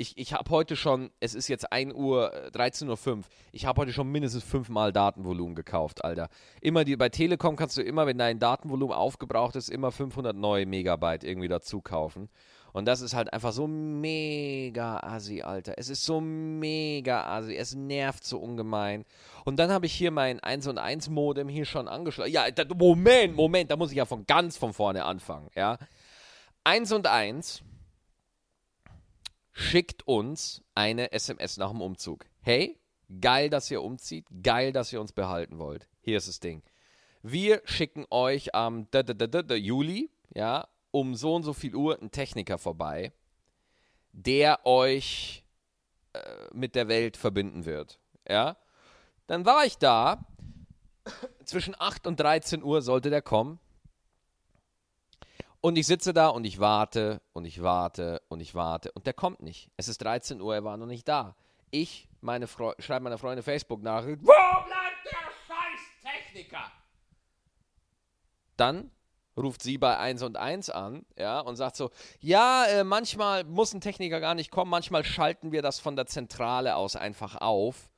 ich, 0.00 0.16
ich 0.16 0.32
habe 0.32 0.48
heute 0.50 0.76
schon, 0.76 1.10
es 1.20 1.34
ist 1.34 1.48
jetzt 1.48 1.70
1 1.70 1.92
Uhr, 1.92 2.32
13.05 2.54 3.08
Uhr, 3.10 3.24
ich 3.52 3.66
habe 3.66 3.82
heute 3.82 3.92
schon 3.92 4.10
mindestens 4.10 4.42
fünfmal 4.42 4.94
Datenvolumen 4.94 5.54
gekauft, 5.54 6.02
Alter. 6.02 6.30
Immer 6.62 6.84
die, 6.84 6.96
bei 6.96 7.10
Telekom 7.10 7.54
kannst 7.54 7.76
du 7.76 7.82
immer, 7.82 8.06
wenn 8.06 8.16
dein 8.16 8.38
Datenvolumen 8.38 8.96
aufgebraucht 8.96 9.56
ist, 9.56 9.68
immer 9.68 9.92
500 9.92 10.34
neue 10.34 10.64
Megabyte 10.64 11.22
irgendwie 11.22 11.48
dazu 11.48 11.82
kaufen. 11.82 12.30
Und 12.72 12.86
das 12.86 13.02
ist 13.02 13.14
halt 13.14 13.32
einfach 13.34 13.52
so 13.52 13.66
mega 13.66 15.00
assi, 15.00 15.42
Alter. 15.42 15.74
Es 15.76 15.90
ist 15.90 16.04
so 16.04 16.20
mega 16.20 17.24
assi. 17.24 17.56
Es 17.56 17.74
nervt 17.74 18.24
so 18.24 18.38
ungemein. 18.38 19.04
Und 19.44 19.58
dann 19.58 19.70
habe 19.70 19.86
ich 19.86 19.92
hier 19.92 20.12
mein 20.12 20.40
1 20.40 20.66
und 20.68 20.78
1 20.78 21.10
Modem 21.10 21.48
hier 21.48 21.66
schon 21.66 21.88
angeschlossen. 21.88 22.32
Ja, 22.32 22.46
Moment, 22.74 23.36
Moment, 23.36 23.70
da 23.70 23.76
muss 23.76 23.90
ich 23.90 23.96
ja 23.96 24.06
von 24.06 24.24
ganz 24.24 24.56
von 24.56 24.72
vorne 24.72 25.04
anfangen, 25.04 25.50
ja. 25.54 25.76
1 26.64 26.92
und 26.92 27.06
1 27.06 27.64
schickt 29.60 30.08
uns 30.08 30.62
eine 30.74 31.12
SMS 31.12 31.58
nach 31.58 31.70
dem 31.70 31.82
Umzug. 31.82 32.24
Hey, 32.40 32.80
geil, 33.20 33.50
dass 33.50 33.70
ihr 33.70 33.82
umzieht, 33.82 34.26
geil, 34.42 34.72
dass 34.72 34.92
ihr 34.92 35.00
uns 35.00 35.12
behalten 35.12 35.58
wollt. 35.58 35.86
Hier 36.00 36.16
ist 36.16 36.28
das 36.28 36.40
Ding. 36.40 36.62
Wir 37.22 37.60
schicken 37.66 38.06
euch 38.10 38.54
am 38.54 38.88
Juli, 38.90 40.10
ja, 40.34 40.66
um 40.90 41.14
so 41.14 41.34
und 41.34 41.42
so 41.42 41.52
viel 41.52 41.76
Uhr 41.76 42.00
einen 42.00 42.10
Techniker 42.10 42.56
vorbei, 42.56 43.12
der 44.12 44.64
euch 44.64 45.44
äh, 46.14 46.20
mit 46.52 46.74
der 46.74 46.88
Welt 46.88 47.18
verbinden 47.18 47.66
wird. 47.66 48.00
Ja, 48.26 48.56
dann 49.26 49.44
war 49.44 49.66
ich 49.66 49.76
da. 49.76 50.26
Zwischen 51.44 51.74
8 51.78 52.06
und 52.06 52.18
13 52.18 52.62
Uhr 52.62 52.80
sollte 52.80 53.10
der 53.10 53.22
kommen. 53.22 53.60
Und 55.62 55.76
ich 55.76 55.86
sitze 55.86 56.14
da 56.14 56.28
und 56.28 56.44
ich 56.44 56.58
warte 56.58 57.20
und 57.34 57.44
ich 57.44 57.62
warte 57.62 58.22
und 58.28 58.40
ich 58.40 58.54
warte 58.54 58.92
und 58.92 59.06
der 59.06 59.12
kommt 59.12 59.42
nicht. 59.42 59.70
Es 59.76 59.88
ist 59.88 59.98
13 60.02 60.40
Uhr, 60.40 60.54
er 60.54 60.64
war 60.64 60.78
noch 60.78 60.86
nicht 60.86 61.06
da. 61.06 61.36
Ich 61.70 62.08
meine 62.22 62.48
schreibe 62.48 63.04
meiner 63.04 63.18
Freundin 63.18 63.42
Facebook-Nachricht, 63.42 64.22
wo 64.22 64.26
bleibt 64.26 65.04
der 65.04 65.18
scheiß 65.46 66.24
Techniker? 66.32 66.72
Dann 68.56 68.90
ruft 69.36 69.62
sie 69.62 69.76
bei 69.76 69.98
1 69.98 70.22
und 70.22 70.36
1 70.36 70.70
an, 70.70 71.04
ja, 71.16 71.40
und 71.40 71.56
sagt 71.56 71.76
so, 71.76 71.90
ja, 72.20 72.64
äh, 72.66 72.84
manchmal 72.84 73.44
muss 73.44 73.72
ein 73.74 73.80
Techniker 73.80 74.20
gar 74.20 74.34
nicht 74.34 74.50
kommen, 74.50 74.70
manchmal 74.70 75.04
schalten 75.04 75.52
wir 75.52 75.62
das 75.62 75.78
von 75.78 75.94
der 75.94 76.06
Zentrale 76.06 76.76
aus 76.76 76.96
einfach 76.96 77.36
auf 77.36 77.90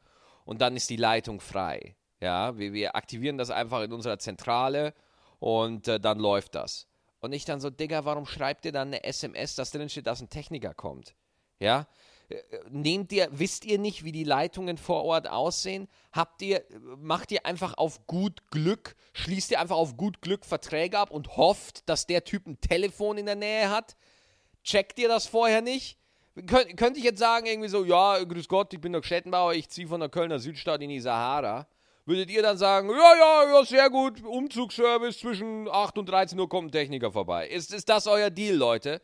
und 0.44 0.60
dann 0.60 0.76
ist 0.76 0.90
die 0.90 0.96
Leitung 0.96 1.40
frei. 1.40 1.96
Ja, 2.20 2.58
wir, 2.58 2.72
wir 2.72 2.96
aktivieren 2.96 3.38
das 3.38 3.50
einfach 3.50 3.82
in 3.82 3.92
unserer 3.92 4.18
Zentrale 4.18 4.94
und 5.38 5.88
äh, 5.88 5.98
dann 5.98 6.18
läuft 6.18 6.54
das. 6.54 6.88
Und 7.22 7.32
ich 7.32 7.44
dann 7.44 7.60
so, 7.60 7.70
Digga, 7.70 8.04
warum 8.04 8.26
schreibt 8.26 8.64
ihr 8.64 8.72
dann 8.72 8.88
eine 8.88 9.04
SMS, 9.04 9.54
dass 9.54 9.70
drin 9.70 9.88
steht, 9.88 10.08
dass 10.08 10.20
ein 10.20 10.28
Techniker 10.28 10.74
kommt? 10.74 11.14
Ja, 11.60 11.86
nehmt 12.68 13.12
ihr, 13.12 13.28
wisst 13.30 13.64
ihr 13.64 13.78
nicht, 13.78 14.02
wie 14.02 14.10
die 14.10 14.24
Leitungen 14.24 14.76
vor 14.76 15.04
Ort 15.04 15.28
aussehen? 15.28 15.86
Habt 16.10 16.42
ihr, 16.42 16.64
macht 16.98 17.30
ihr 17.30 17.46
einfach 17.46 17.74
auf 17.78 18.08
gut 18.08 18.50
Glück, 18.50 18.96
schließt 19.12 19.52
ihr 19.52 19.60
einfach 19.60 19.76
auf 19.76 19.96
gut 19.96 20.20
Glück 20.20 20.44
Verträge 20.44 20.98
ab 20.98 21.12
und 21.12 21.36
hofft, 21.36 21.88
dass 21.88 22.08
der 22.08 22.24
Typ 22.24 22.46
ein 22.48 22.60
Telefon 22.60 23.18
in 23.18 23.26
der 23.26 23.36
Nähe 23.36 23.70
hat? 23.70 23.96
Checkt 24.64 24.98
ihr 24.98 25.06
das 25.06 25.28
vorher 25.28 25.62
nicht? 25.62 25.98
Könnt, 26.46 26.76
könnte 26.76 26.98
ich 26.98 27.04
jetzt 27.04 27.20
sagen, 27.20 27.46
irgendwie 27.46 27.68
so, 27.68 27.84
ja, 27.84 28.22
grüß 28.22 28.48
Gott, 28.48 28.74
ich 28.74 28.80
bin 28.80 28.92
der 28.92 29.02
Städtenbauer, 29.04 29.54
ich 29.54 29.68
ziehe 29.68 29.86
von 29.86 30.00
der 30.00 30.08
Kölner 30.08 30.40
Südstadt 30.40 30.82
in 30.82 30.88
die 30.88 31.00
Sahara. 31.00 31.68
Würdet 32.04 32.30
ihr 32.30 32.42
dann 32.42 32.58
sagen, 32.58 32.90
ja, 32.90 33.14
ja, 33.16 33.52
ja, 33.54 33.64
sehr 33.64 33.88
gut, 33.88 34.24
Umzugsservice 34.24 35.20
zwischen 35.20 35.68
8 35.68 35.98
und 35.98 36.08
13 36.08 36.38
Uhr 36.38 36.48
kommt 36.48 36.68
ein 36.68 36.72
Techniker 36.72 37.12
vorbei. 37.12 37.46
Ist, 37.46 37.72
ist 37.72 37.88
das 37.88 38.08
euer 38.08 38.28
Deal, 38.28 38.56
Leute? 38.56 39.00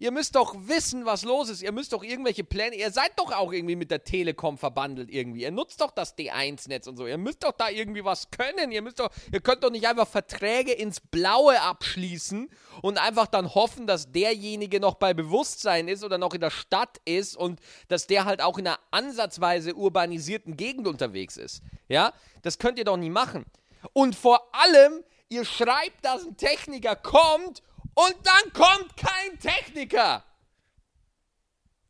Ihr 0.00 0.12
müsst 0.12 0.36
doch 0.36 0.54
wissen, 0.56 1.06
was 1.06 1.24
los 1.24 1.48
ist. 1.48 1.60
Ihr 1.60 1.72
müsst 1.72 1.92
doch 1.92 2.04
irgendwelche 2.04 2.44
Pläne. 2.44 2.76
Ihr 2.76 2.92
seid 2.92 3.10
doch 3.16 3.32
auch 3.32 3.52
irgendwie 3.52 3.74
mit 3.74 3.90
der 3.90 4.04
Telekom 4.04 4.56
verbandelt 4.56 5.10
irgendwie. 5.10 5.42
Ihr 5.42 5.50
nutzt 5.50 5.80
doch 5.80 5.90
das 5.90 6.16
D1-Netz 6.16 6.86
und 6.86 6.96
so. 6.96 7.06
Ihr 7.08 7.18
müsst 7.18 7.42
doch 7.42 7.50
da 7.50 7.68
irgendwie 7.68 8.04
was 8.04 8.30
können. 8.30 8.70
Ihr 8.70 8.80
müsst 8.80 9.00
doch, 9.00 9.10
ihr 9.32 9.40
könnt 9.40 9.64
doch 9.64 9.70
nicht 9.70 9.88
einfach 9.88 10.06
Verträge 10.06 10.72
ins 10.72 11.00
Blaue 11.00 11.60
abschließen 11.60 12.48
und 12.80 12.98
einfach 12.98 13.26
dann 13.26 13.52
hoffen, 13.56 13.88
dass 13.88 14.12
derjenige 14.12 14.78
noch 14.78 14.94
bei 14.94 15.14
Bewusstsein 15.14 15.88
ist 15.88 16.04
oder 16.04 16.16
noch 16.16 16.32
in 16.32 16.42
der 16.42 16.50
Stadt 16.50 17.00
ist 17.04 17.36
und 17.36 17.58
dass 17.88 18.06
der 18.06 18.24
halt 18.24 18.40
auch 18.40 18.58
in 18.58 18.68
einer 18.68 18.78
ansatzweise 18.92 19.74
urbanisierten 19.74 20.56
Gegend 20.56 20.86
unterwegs 20.86 21.36
ist. 21.36 21.60
Ja, 21.88 22.12
das 22.42 22.58
könnt 22.58 22.78
ihr 22.78 22.84
doch 22.84 22.96
nie 22.96 23.10
machen. 23.10 23.46
Und 23.94 24.14
vor 24.14 24.48
allem, 24.54 25.02
ihr 25.28 25.44
schreibt, 25.44 26.04
dass 26.04 26.24
ein 26.24 26.36
Techniker 26.36 26.94
kommt 26.94 27.62
und 27.98 28.14
dann 28.22 28.52
kommt 28.52 28.96
kein 28.96 29.38
Techniker. 29.40 30.22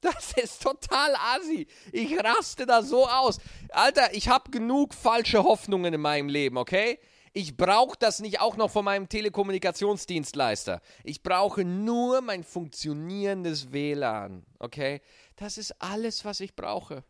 Das 0.00 0.32
ist 0.32 0.62
total 0.62 1.14
assi. 1.16 1.66
Ich 1.92 2.16
raste 2.18 2.64
da 2.64 2.82
so 2.82 3.06
aus. 3.06 3.38
Alter, 3.70 4.14
ich 4.14 4.28
habe 4.28 4.50
genug 4.50 4.94
falsche 4.94 5.42
Hoffnungen 5.42 5.92
in 5.92 6.00
meinem 6.00 6.28
Leben, 6.30 6.56
okay? 6.56 6.98
Ich 7.34 7.58
brauche 7.58 7.96
das 7.98 8.20
nicht 8.20 8.40
auch 8.40 8.56
noch 8.56 8.70
von 8.70 8.86
meinem 8.86 9.10
Telekommunikationsdienstleister. 9.10 10.80
Ich 11.04 11.22
brauche 11.22 11.64
nur 11.64 12.22
mein 12.22 12.42
funktionierendes 12.42 13.72
WLAN, 13.72 14.46
okay? 14.60 15.02
Das 15.36 15.58
ist 15.58 15.72
alles, 15.82 16.24
was 16.24 16.40
ich 16.40 16.56
brauche. 16.56 17.04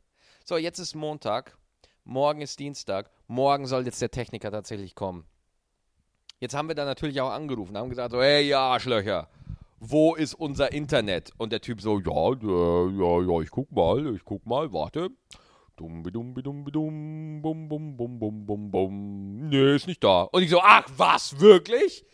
So, 0.45 0.57
jetzt 0.57 0.81
ist 0.81 0.97
Montag. 0.97 1.57
Morgen 2.03 2.41
ist 2.41 2.59
Dienstag. 2.59 3.11
Morgen 3.29 3.67
soll 3.67 3.85
jetzt 3.85 4.03
der 4.03 4.11
Techniker 4.11 4.51
tatsächlich 4.51 4.97
kommen. 4.97 5.25
Jetzt 6.41 6.55
haben 6.55 6.69
wir 6.69 6.77
da 6.77 6.85
natürlich 6.85 7.21
auch 7.21 7.33
angerufen, 7.33 7.77
haben 7.77 7.91
gesagt 7.91 8.13
so, 8.13 8.23
hey, 8.23 8.47
ja, 8.47 8.61
Arschlöcher, 8.61 9.27
wo 9.81 10.15
ist 10.15 10.35
unser 10.35 10.73
Internet? 10.73 11.33
Und 11.37 11.51
der 11.51 11.61
Typ 11.61 11.81
so, 11.81 11.99
ja, 11.99 12.31
äh, 12.31 12.91
ja, 12.97 13.23
ja, 13.23 13.43
ich 13.43 13.51
guck 13.51 13.73
mal, 13.73 14.15
ich 14.15 14.25
guck 14.25 14.47
mal, 14.47 14.73
warte. 14.73 15.11
Dum, 15.75 16.05
dum, 16.05 16.35
dum, 16.35 16.65
dum, 16.71 17.43
bum, 17.43 17.69
bum, 17.69 17.97
bum, 17.97 18.19
bum, 18.21 18.47
bum, 18.47 18.71
bum. 18.71 19.49
Nee, 19.49 19.75
ist 19.75 19.89
nicht 19.89 20.05
da. 20.05 20.23
Und 20.23 20.43
ich 20.43 20.51
so, 20.51 20.61
ach, 20.63 20.87
was, 20.97 21.41
wirklich? 21.41 22.05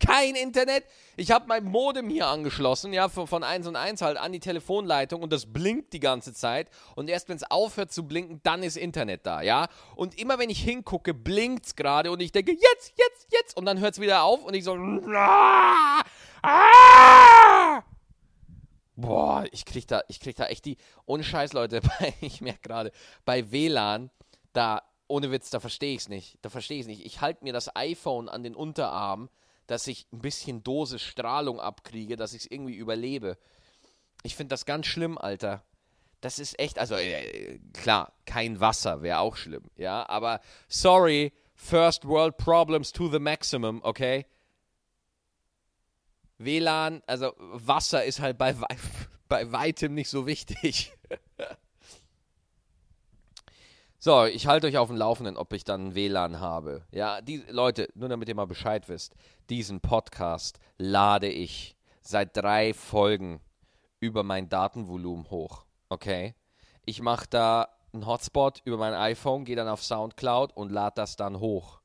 Kein 0.00 0.34
Internet. 0.34 0.84
Ich 1.16 1.30
habe 1.30 1.46
mein 1.46 1.64
Modem 1.64 2.08
hier 2.08 2.26
angeschlossen, 2.26 2.92
ja, 2.92 3.08
von, 3.08 3.26
von 3.26 3.42
1 3.42 3.66
und 3.66 3.76
1 3.76 4.02
halt 4.02 4.16
an 4.16 4.32
die 4.32 4.40
Telefonleitung 4.40 5.22
und 5.22 5.32
das 5.32 5.52
blinkt 5.52 5.92
die 5.92 6.00
ganze 6.00 6.32
Zeit. 6.32 6.68
Und 6.96 7.08
erst 7.08 7.28
wenn 7.28 7.36
es 7.36 7.50
aufhört 7.50 7.92
zu 7.92 8.06
blinken, 8.06 8.40
dann 8.42 8.62
ist 8.62 8.76
Internet 8.76 9.26
da, 9.26 9.42
ja. 9.42 9.68
Und 9.96 10.18
immer 10.18 10.38
wenn 10.38 10.50
ich 10.50 10.62
hingucke, 10.62 11.14
blinkt 11.14 11.66
es 11.66 11.76
gerade 11.76 12.10
und 12.10 12.20
ich 12.20 12.32
denke, 12.32 12.52
jetzt, 12.52 12.94
jetzt, 12.96 13.32
jetzt. 13.32 13.56
Und 13.56 13.66
dann 13.66 13.80
hört 13.80 13.94
es 13.94 14.00
wieder 14.00 14.22
auf 14.22 14.44
und 14.44 14.54
ich 14.54 14.64
so, 14.64 14.74
ah, 14.74 16.02
ah. 16.42 17.82
Boah, 18.96 19.44
ich 19.50 19.64
krieg 19.64 19.88
da, 19.88 20.02
ich 20.08 20.20
krieg 20.20 20.36
da 20.36 20.46
echt 20.46 20.64
die, 20.66 20.76
ohne 21.04 21.24
Scheiß, 21.24 21.52
Leute, 21.52 21.80
ich 22.20 22.40
merke 22.40 22.60
gerade, 22.62 22.92
bei 23.24 23.50
WLAN, 23.50 24.10
da, 24.52 24.82
ohne 25.08 25.30
Witz, 25.32 25.50
da 25.50 25.60
verstehe 25.60 25.94
ich 25.94 26.02
es 26.02 26.08
nicht. 26.08 26.38
Da 26.42 26.48
verstehe 26.48 26.78
ich 26.78 26.82
es 26.82 26.88
nicht. 26.88 27.04
Ich 27.04 27.20
halte 27.20 27.44
mir 27.44 27.52
das 27.52 27.74
iPhone 27.74 28.28
an 28.28 28.42
den 28.42 28.54
Unterarm 28.54 29.28
dass 29.66 29.86
ich 29.86 30.06
ein 30.12 30.20
bisschen 30.20 30.62
Dosis 30.62 31.02
Strahlung 31.02 31.60
abkriege, 31.60 32.16
dass 32.16 32.34
ich 32.34 32.42
es 32.42 32.50
irgendwie 32.50 32.76
überlebe. 32.76 33.38
Ich 34.22 34.36
finde 34.36 34.52
das 34.52 34.64
ganz 34.64 34.86
schlimm, 34.86 35.18
Alter. 35.18 35.62
Das 36.20 36.38
ist 36.38 36.58
echt, 36.58 36.78
also 36.78 36.94
äh, 36.94 37.58
klar, 37.74 38.14
kein 38.24 38.58
Wasser 38.58 39.02
wäre 39.02 39.18
auch 39.18 39.36
schlimm, 39.36 39.64
ja, 39.76 40.08
aber 40.08 40.40
sorry, 40.68 41.34
First 41.54 42.06
World 42.06 42.38
Problems 42.38 42.92
to 42.92 43.10
the 43.10 43.18
maximum, 43.18 43.82
okay? 43.84 44.26
WLAN, 46.38 47.02
also 47.06 47.32
Wasser 47.36 48.04
ist 48.04 48.20
halt 48.20 48.38
bei, 48.38 48.54
bei 49.28 49.52
weitem 49.52 49.94
nicht 49.94 50.08
so 50.08 50.26
wichtig. 50.26 50.92
So, 54.04 54.26
ich 54.26 54.46
halte 54.46 54.66
euch 54.66 54.76
auf 54.76 54.88
dem 54.88 54.98
Laufenden, 54.98 55.38
ob 55.38 55.54
ich 55.54 55.64
dann 55.64 55.94
WLAN 55.94 56.38
habe. 56.38 56.84
Ja, 56.90 57.22
die 57.22 57.38
Leute, 57.48 57.88
nur 57.94 58.10
damit 58.10 58.28
ihr 58.28 58.34
mal 58.34 58.46
Bescheid 58.46 58.86
wisst, 58.90 59.14
diesen 59.48 59.80
Podcast 59.80 60.60
lade 60.76 61.26
ich 61.26 61.74
seit 62.02 62.36
drei 62.36 62.74
Folgen 62.74 63.40
über 64.00 64.22
mein 64.22 64.50
Datenvolumen 64.50 65.30
hoch. 65.30 65.64
Okay? 65.88 66.34
Ich 66.84 67.00
mache 67.00 67.26
da 67.30 67.70
einen 67.94 68.06
Hotspot 68.06 68.60
über 68.66 68.76
mein 68.76 68.92
iPhone, 68.92 69.46
gehe 69.46 69.56
dann 69.56 69.68
auf 69.68 69.82
Soundcloud 69.82 70.54
und 70.54 70.70
lade 70.70 70.96
das 70.96 71.16
dann 71.16 71.40
hoch. 71.40 71.80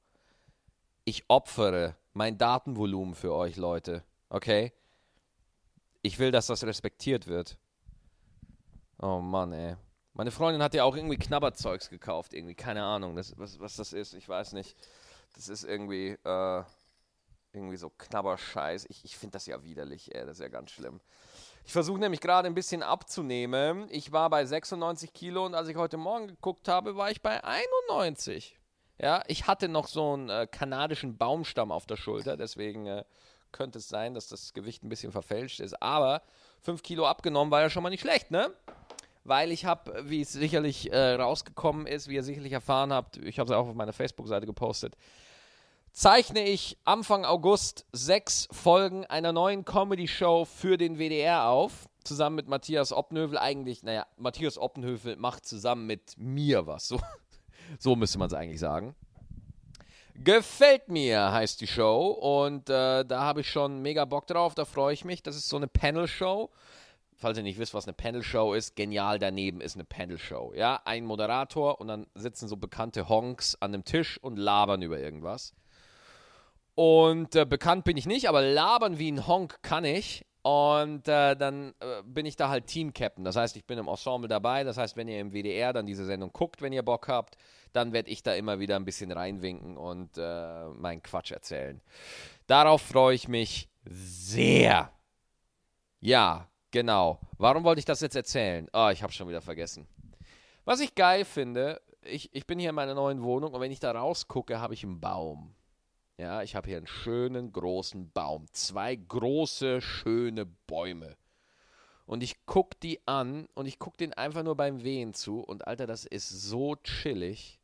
Ich 1.06 1.24
opfere 1.30 1.96
mein 2.12 2.38
Datenvolumen 2.38 3.16
für 3.16 3.34
euch, 3.34 3.56
Leute. 3.56 4.04
Okay? 4.28 4.74
Ich 6.02 6.20
will, 6.20 6.32
dass 6.32 6.48
das 6.48 6.66
respektiert 6.66 7.28
wird. 7.28 7.58
Oh 9.02 9.22
Mann, 9.22 9.54
ey. 9.54 9.78
Meine 10.20 10.32
Freundin 10.32 10.62
hat 10.62 10.74
ja 10.74 10.84
auch 10.84 10.98
irgendwie 10.98 11.16
Knabberzeugs 11.16 11.90
gekauft, 11.90 12.34
irgendwie, 12.34 12.54
keine 12.54 12.84
Ahnung, 12.84 13.16
das, 13.16 13.40
was, 13.40 13.58
was 13.62 13.78
das 13.78 13.94
ist, 13.94 14.14
ich 14.14 14.28
weiß 14.28 14.52
nicht. 14.52 14.76
Das 15.34 15.48
ist 15.48 15.64
irgendwie, 15.64 16.18
äh, 16.26 16.64
irgendwie 17.54 17.78
so 17.78 17.90
Knabberscheiß. 17.90 18.88
Ich, 18.90 19.06
ich 19.06 19.16
finde 19.16 19.32
das 19.36 19.46
ja 19.46 19.64
widerlich, 19.64 20.14
ey, 20.14 20.26
das 20.26 20.40
ist 20.40 20.42
ja 20.42 20.50
ganz 20.50 20.72
schlimm. 20.72 21.00
Ich 21.64 21.72
versuche 21.72 22.02
nämlich 22.02 22.20
gerade 22.20 22.50
ein 22.50 22.54
bisschen 22.54 22.84
abzunehmen. 22.84 23.88
Ich 23.92 24.12
war 24.12 24.30
bei 24.30 24.44
96 24.44 25.14
Kilo 25.14 25.46
und 25.46 25.56
als 25.56 25.70
ich 25.70 25.78
heute 25.78 25.96
Morgen 25.96 26.28
geguckt 26.28 26.68
habe, 26.68 26.98
war 26.98 27.10
ich 27.10 27.22
bei 27.22 27.42
91. 27.42 28.60
Ja, 28.98 29.24
ich 29.28 29.48
hatte 29.48 29.70
noch 29.70 29.88
so 29.88 30.16
einen 30.16 30.30
äh, 30.30 30.48
kanadischen 30.52 31.18
Baumstamm 31.18 31.72
auf 31.72 31.86
der 31.86 31.96
Schulter, 31.96 32.36
deswegen 32.36 32.88
äh, 32.88 33.06
könnte 33.54 33.80
es 33.80 33.88
sein, 33.88 34.16
dass 34.16 34.28
das 34.28 34.52
Gewicht 34.52 34.84
ein 34.84 34.90
bisschen 34.90 35.14
verfälscht 35.14 35.62
ist. 35.62 35.82
Aber 35.82 36.24
5 36.60 36.84
Kilo 36.84 37.08
abgenommen 37.08 37.52
war 37.52 37.62
ja 37.62 37.70
schon 37.70 37.84
mal 37.84 37.90
nicht 37.90 38.02
schlecht, 38.02 38.32
ne? 38.32 38.54
Weil 39.24 39.52
ich 39.52 39.66
habe, 39.66 40.04
wie 40.10 40.22
es 40.22 40.32
sicherlich 40.32 40.92
äh, 40.92 41.14
rausgekommen 41.14 41.88
ist, 41.88 42.08
wie 42.08 42.16
ihr 42.16 42.24
sicherlich 42.24 42.54
erfahren 42.54 42.94
habt, 42.94 43.18
ich 43.18 43.40
habe 43.40 43.52
es 43.52 43.56
auch 43.56 43.68
auf 43.68 43.76
meiner 43.76 43.94
Facebook-Seite 43.94 44.46
gepostet, 44.46 44.96
zeichne 45.92 46.44
ich 46.44 46.78
Anfang 46.86 47.26
August 47.26 47.86
sechs 47.92 48.48
Folgen 48.52 49.06
einer 49.06 49.34
neuen 49.34 49.66
Comedy-Show 49.66 50.46
für 50.46 50.78
den 50.78 50.98
WDR 50.98 51.48
auf, 51.48 51.90
zusammen 52.04 52.38
mit 52.38 52.48
Matthias 52.48 52.92
Oppenhövel. 52.92 53.38
Eigentlich, 53.38 53.84
naja, 53.84 54.06
Matthias 54.18 54.58
Oppenhövel 54.58 55.16
macht 55.16 55.46
zusammen 55.46 55.88
mit 55.88 56.16
mir 56.18 56.68
was, 56.68 56.88
so, 56.88 57.00
so 57.80 57.96
müsste 57.96 58.20
man 58.20 58.28
es 58.28 58.34
eigentlich 58.34 58.60
sagen. 58.60 58.96
Gefällt 60.16 60.90
mir 60.90 61.32
heißt 61.32 61.62
die 61.62 61.68
Show 61.68 62.08
und 62.08 62.70
äh, 62.70 63.06
da 63.06 63.22
habe 63.22 63.40
ich 63.40 63.50
schon 63.50 63.82
mega 63.82 64.04
Bock 64.04 64.28
drauf, 64.28 64.54
da 64.54 64.66
freue 64.66 64.94
ich 64.94 65.06
mich. 65.06 65.24
Das 65.24 65.38
ist 65.38 65.48
so 65.48 65.56
eine 65.56 65.70
Panel-Show 65.70 66.50
falls 67.20 67.38
ihr 67.38 67.44
nicht 67.44 67.60
wisst, 67.60 67.74
was 67.74 67.86
eine 67.86 67.94
Panel-Show 67.94 68.54
ist, 68.54 68.76
genial 68.76 69.20
daneben 69.20 69.62
ist 69.62 69.76
eine 69.76 69.84
Panel-Show. 69.84 70.54
Ja, 70.56 70.82
ein 70.86 71.06
Moderator 71.06 71.80
und 71.80 71.88
dann 71.88 72.08
sitzen 72.16 72.48
so 72.48 72.58
bekannte 72.58 73.10
Honks 73.10 73.56
an 73.60 73.74
einem 73.74 73.84
Tisch 73.84 74.18
und 74.18 74.38
labern 74.38 74.82
über 74.82 75.00
irgendwas. 75.00 75.54
Und 76.76 77.36
äh, 77.36 77.46
bekannt 77.46 77.84
bin 77.84 77.98
ich 77.98 78.06
nicht, 78.06 78.30
aber 78.30 78.42
labern 78.42 78.98
wie 79.00 79.12
ein 79.12 79.28
Honk 79.28 79.62
kann 79.62 79.84
ich. 79.84 80.26
Und 80.42 81.10
äh, 81.10 81.36
dann 81.36 81.74
äh, 81.82 82.02
bin 82.06 82.26
ich 82.26 82.38
da 82.38 82.48
halt 82.48 82.68
Team-Captain. 82.68 83.26
Das 83.26 83.36
heißt, 83.36 83.58
ich 83.58 83.66
bin 83.66 83.78
im 83.78 83.90
Ensemble 83.90 84.30
dabei. 84.30 84.64
Das 84.64 84.78
heißt, 84.78 84.96
wenn 84.96 85.10
ihr 85.10 85.20
im 85.20 85.34
WDR 85.34 85.74
dann 85.74 85.86
diese 85.86 86.06
Sendung 86.06 86.32
guckt, 86.32 86.62
wenn 86.62 86.72
ihr 86.72 86.84
Bock 86.84 87.10
habt, 87.10 87.36
dann 87.74 87.92
werde 87.92 88.10
ich 88.10 88.24
da 88.24 88.34
immer 88.34 88.60
wieder 88.60 88.78
ein 88.78 88.86
bisschen 88.86 89.12
reinwinken 89.12 89.76
und 89.76 90.18
äh, 90.18 90.70
meinen 90.70 91.04
Quatsch 91.04 91.32
erzählen. 91.32 91.82
Darauf 92.48 92.82
freue 92.82 93.16
ich 93.16 93.28
mich 93.28 93.70
sehr. 93.84 94.94
Ja, 96.00 96.50
Genau. 96.72 97.20
Warum 97.38 97.64
wollte 97.64 97.80
ich 97.80 97.86
das 97.86 98.02
jetzt 98.02 98.16
erzählen? 98.16 98.68
Oh, 98.74 98.90
ich 98.92 99.02
habe 99.02 99.12
schon 99.12 99.28
wieder 99.28 99.42
vergessen. 99.42 99.88
Was 100.66 100.80
ich 100.80 100.94
geil 100.94 101.26
finde, 101.26 101.82
ich, 102.04 102.30
ich 102.34 102.46
bin 102.46 102.60
hier 102.60 102.70
in 102.70 102.76
meiner 102.76 102.94
neuen 102.94 103.24
Wohnung 103.24 103.54
und 103.54 103.62
wenn 103.62 103.72
ich 103.72 103.80
da 103.80 103.92
rausgucke, 103.92 104.60
habe 104.60 104.74
ich 104.74 104.84
einen 104.84 105.00
Baum. 105.00 105.56
Ja, 106.18 106.44
ich 106.44 106.56
habe 106.56 106.68
hier 106.68 106.78
einen 106.78 106.88
schönen 106.88 107.52
großen 107.52 108.12
Baum. 108.12 108.46
Zwei 108.52 108.96
große, 108.96 109.82
schöne 109.82 110.46
Bäume. 110.46 111.16
Und 112.06 112.24
ich 112.24 112.46
gucke 112.46 112.76
die 112.84 113.00
an 113.08 113.48
und 113.54 113.68
ich 113.68 113.80
gucke 113.80 113.98
den 113.98 114.14
einfach 114.14 114.44
nur 114.44 114.56
beim 114.56 114.84
Wehen 114.84 115.14
zu. 115.14 115.40
Und 115.40 115.68
Alter, 115.68 115.88
das 115.88 116.06
ist 116.06 116.30
so 116.30 116.76
chillig. 116.78 117.60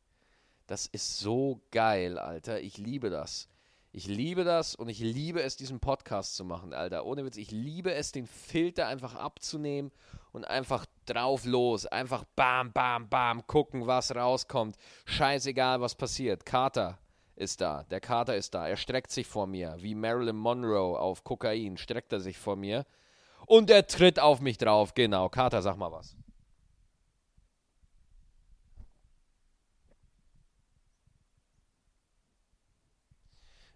Das 0.66 0.86
ist 0.86 1.18
so 1.18 1.60
geil, 1.70 2.18
Alter. 2.18 2.60
Ich 2.60 2.78
liebe 2.78 3.10
das. 3.10 3.48
Ich 3.96 4.08
liebe 4.08 4.44
das 4.44 4.74
und 4.74 4.90
ich 4.90 4.98
liebe 4.98 5.42
es, 5.42 5.56
diesen 5.56 5.80
Podcast 5.80 6.36
zu 6.36 6.44
machen, 6.44 6.74
Alter. 6.74 7.06
Ohne 7.06 7.24
Witz, 7.24 7.38
ich 7.38 7.50
liebe 7.50 7.94
es, 7.94 8.12
den 8.12 8.26
Filter 8.26 8.88
einfach 8.88 9.14
abzunehmen 9.14 9.90
und 10.32 10.44
einfach 10.44 10.84
drauf 11.06 11.46
los. 11.46 11.86
Einfach 11.86 12.24
bam, 12.36 12.72
bam, 12.72 13.08
bam, 13.08 13.46
gucken, 13.46 13.86
was 13.86 14.14
rauskommt. 14.14 14.76
Scheißegal, 15.06 15.80
was 15.80 15.94
passiert. 15.94 16.44
Kater 16.44 16.98
ist 17.36 17.62
da. 17.62 17.84
Der 17.84 18.00
Kater 18.00 18.36
ist 18.36 18.52
da. 18.52 18.68
Er 18.68 18.76
streckt 18.76 19.10
sich 19.10 19.26
vor 19.26 19.46
mir. 19.46 19.76
Wie 19.78 19.94
Marilyn 19.94 20.36
Monroe 20.36 21.00
auf 21.00 21.24
Kokain 21.24 21.78
streckt 21.78 22.12
er 22.12 22.20
sich 22.20 22.36
vor 22.36 22.56
mir. 22.56 22.84
Und 23.46 23.70
er 23.70 23.86
tritt 23.86 24.20
auf 24.20 24.42
mich 24.42 24.58
drauf. 24.58 24.92
Genau. 24.92 25.30
Kater, 25.30 25.62
sag 25.62 25.78
mal 25.78 25.90
was. 25.90 26.14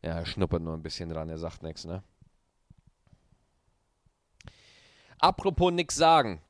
Ja, 0.02 0.12
er 0.18 0.26
schnuppert 0.26 0.62
nur 0.62 0.74
ein 0.74 0.82
bisschen 0.82 1.10
dran, 1.10 1.28
er 1.28 1.38
sagt 1.38 1.62
nichts, 1.62 1.84
ne? 1.84 2.02
Apropos 5.18 5.70
nix 5.72 5.94
sagen. 5.94 6.40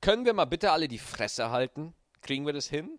Können 0.00 0.24
wir 0.24 0.34
mal 0.34 0.46
bitte 0.46 0.72
alle 0.72 0.88
die 0.88 0.98
Fresse 0.98 1.50
halten? 1.50 1.94
Kriegen 2.22 2.46
wir 2.46 2.52
das 2.52 2.66
hin? 2.66 2.98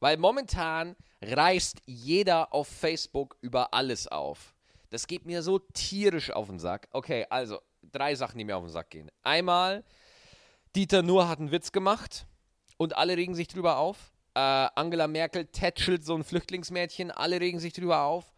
Weil 0.00 0.16
momentan 0.16 0.96
reißt 1.22 1.80
jeder 1.86 2.52
auf 2.52 2.68
Facebook 2.68 3.36
über 3.40 3.72
alles 3.72 4.08
auf. 4.08 4.54
Das 4.90 5.06
geht 5.06 5.24
mir 5.24 5.42
so 5.42 5.58
tierisch 5.58 6.30
auf 6.30 6.48
den 6.48 6.58
Sack. 6.58 6.88
Okay, 6.92 7.26
also 7.30 7.60
drei 7.82 8.14
Sachen, 8.14 8.36
die 8.36 8.44
mir 8.44 8.56
auf 8.56 8.64
den 8.64 8.70
Sack 8.70 8.90
gehen. 8.90 9.10
Einmal, 9.22 9.84
Dieter 10.76 11.02
Nuhr 11.02 11.28
hat 11.28 11.38
einen 11.38 11.50
Witz 11.50 11.72
gemacht 11.72 12.26
und 12.76 12.96
alle 12.96 13.16
regen 13.16 13.34
sich 13.34 13.48
drüber 13.48 13.78
auf. 13.78 14.12
Äh, 14.34 14.40
Angela 14.40 15.06
Merkel 15.06 15.46
tätschelt 15.46 16.04
so 16.04 16.14
ein 16.14 16.24
Flüchtlingsmädchen, 16.24 17.10
alle 17.10 17.40
regen 17.40 17.58
sich 17.58 17.72
drüber 17.72 18.02
auf. 18.02 18.32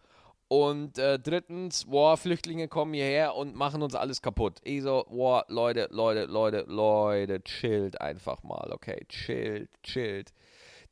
Und 0.49 0.99
äh, 0.99 1.19
drittens, 1.19 1.87
boah, 1.87 2.17
Flüchtlinge 2.17 2.69
kommen 2.69 2.95
hierher 2.95 3.35
und 3.35 3.55
machen 3.57 3.83
uns 3.83 3.95
alles 3.95 4.21
kaputt. 4.23 4.61
Ich 4.63 4.83
so, 4.83 5.05
boah, 5.09 5.45
Leute, 5.49 5.89
Leute, 5.91 6.27
Leute, 6.27 6.65
Leute, 6.69 7.43
chillt 7.43 8.01
einfach 8.01 8.43
mal, 8.43 8.71
okay? 8.73 9.07
Chillt, 9.09 9.71
chillt. 9.83 10.33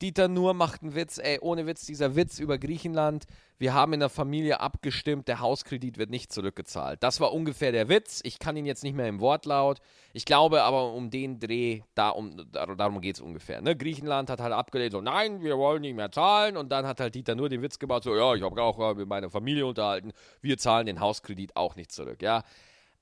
Dieter 0.02 0.26
Nur 0.28 0.52
macht 0.52 0.82
einen 0.82 0.94
Witz, 0.94 1.18
ey, 1.18 1.38
ohne 1.40 1.66
Witz, 1.66 1.87
dieser 1.87 2.16
Witz 2.16 2.40
über 2.40 2.59
Griechenland. 2.59 3.25
Wir 3.59 3.73
haben 3.73 3.92
in 3.92 4.00
der 4.00 4.09
Familie 4.09 4.61
abgestimmt, 4.61 5.28
der 5.28 5.38
Hauskredit 5.38 5.97
wird 5.97 6.11
nicht 6.11 6.32
zurückgezahlt. 6.32 7.02
Das 7.02 7.21
war 7.21 7.32
ungefähr 7.32 7.71
der 7.71 7.88
Witz. 7.88 8.21
Ich 8.25 8.40
kann 8.40 8.56
ihn 8.56 8.66
jetzt 8.66 8.82
nicht 8.82 8.97
mehr 8.97 9.06
im 9.06 9.21
Wortlaut. 9.21 9.78
Ich 10.12 10.25
glaube 10.25 10.64
aber, 10.64 10.92
um 10.92 11.11
den 11.11 11.38
Dreh, 11.38 11.82
da 11.94 12.09
um, 12.09 12.37
darum 12.50 13.00
geht 13.00 13.16
es 13.16 13.23
ungefähr. 13.23 13.62
Ne? 13.62 13.76
Griechenland 13.76 14.28
hat 14.28 14.40
halt 14.40 14.52
abgelehnt, 14.52 14.92
so, 14.92 15.00
nein, 15.00 15.40
wir 15.42 15.56
wollen 15.56 15.82
nicht 15.82 15.94
mehr 15.94 16.11
zahlen. 16.11 16.56
Und 16.56 16.71
dann 16.71 16.85
hat 16.85 16.99
halt 16.99 17.14
Dieter 17.14 17.37
nur 17.37 17.49
den 17.49 17.62
Witz 17.62 17.78
gebaut, 17.78 18.02
so, 18.02 18.16
ja, 18.16 18.35
ich 18.35 18.42
habe 18.42 18.61
auch 18.61 18.97
mit 18.97 19.09
meiner 19.09 19.30
Familie 19.30 19.64
unterhalten, 19.64 20.12
wir 20.40 20.59
zahlen 20.59 20.87
den 20.87 20.99
Hauskredit 20.99 21.54
auch 21.54 21.76
nicht 21.76 21.92
zurück, 21.92 22.21
ja 22.23 22.42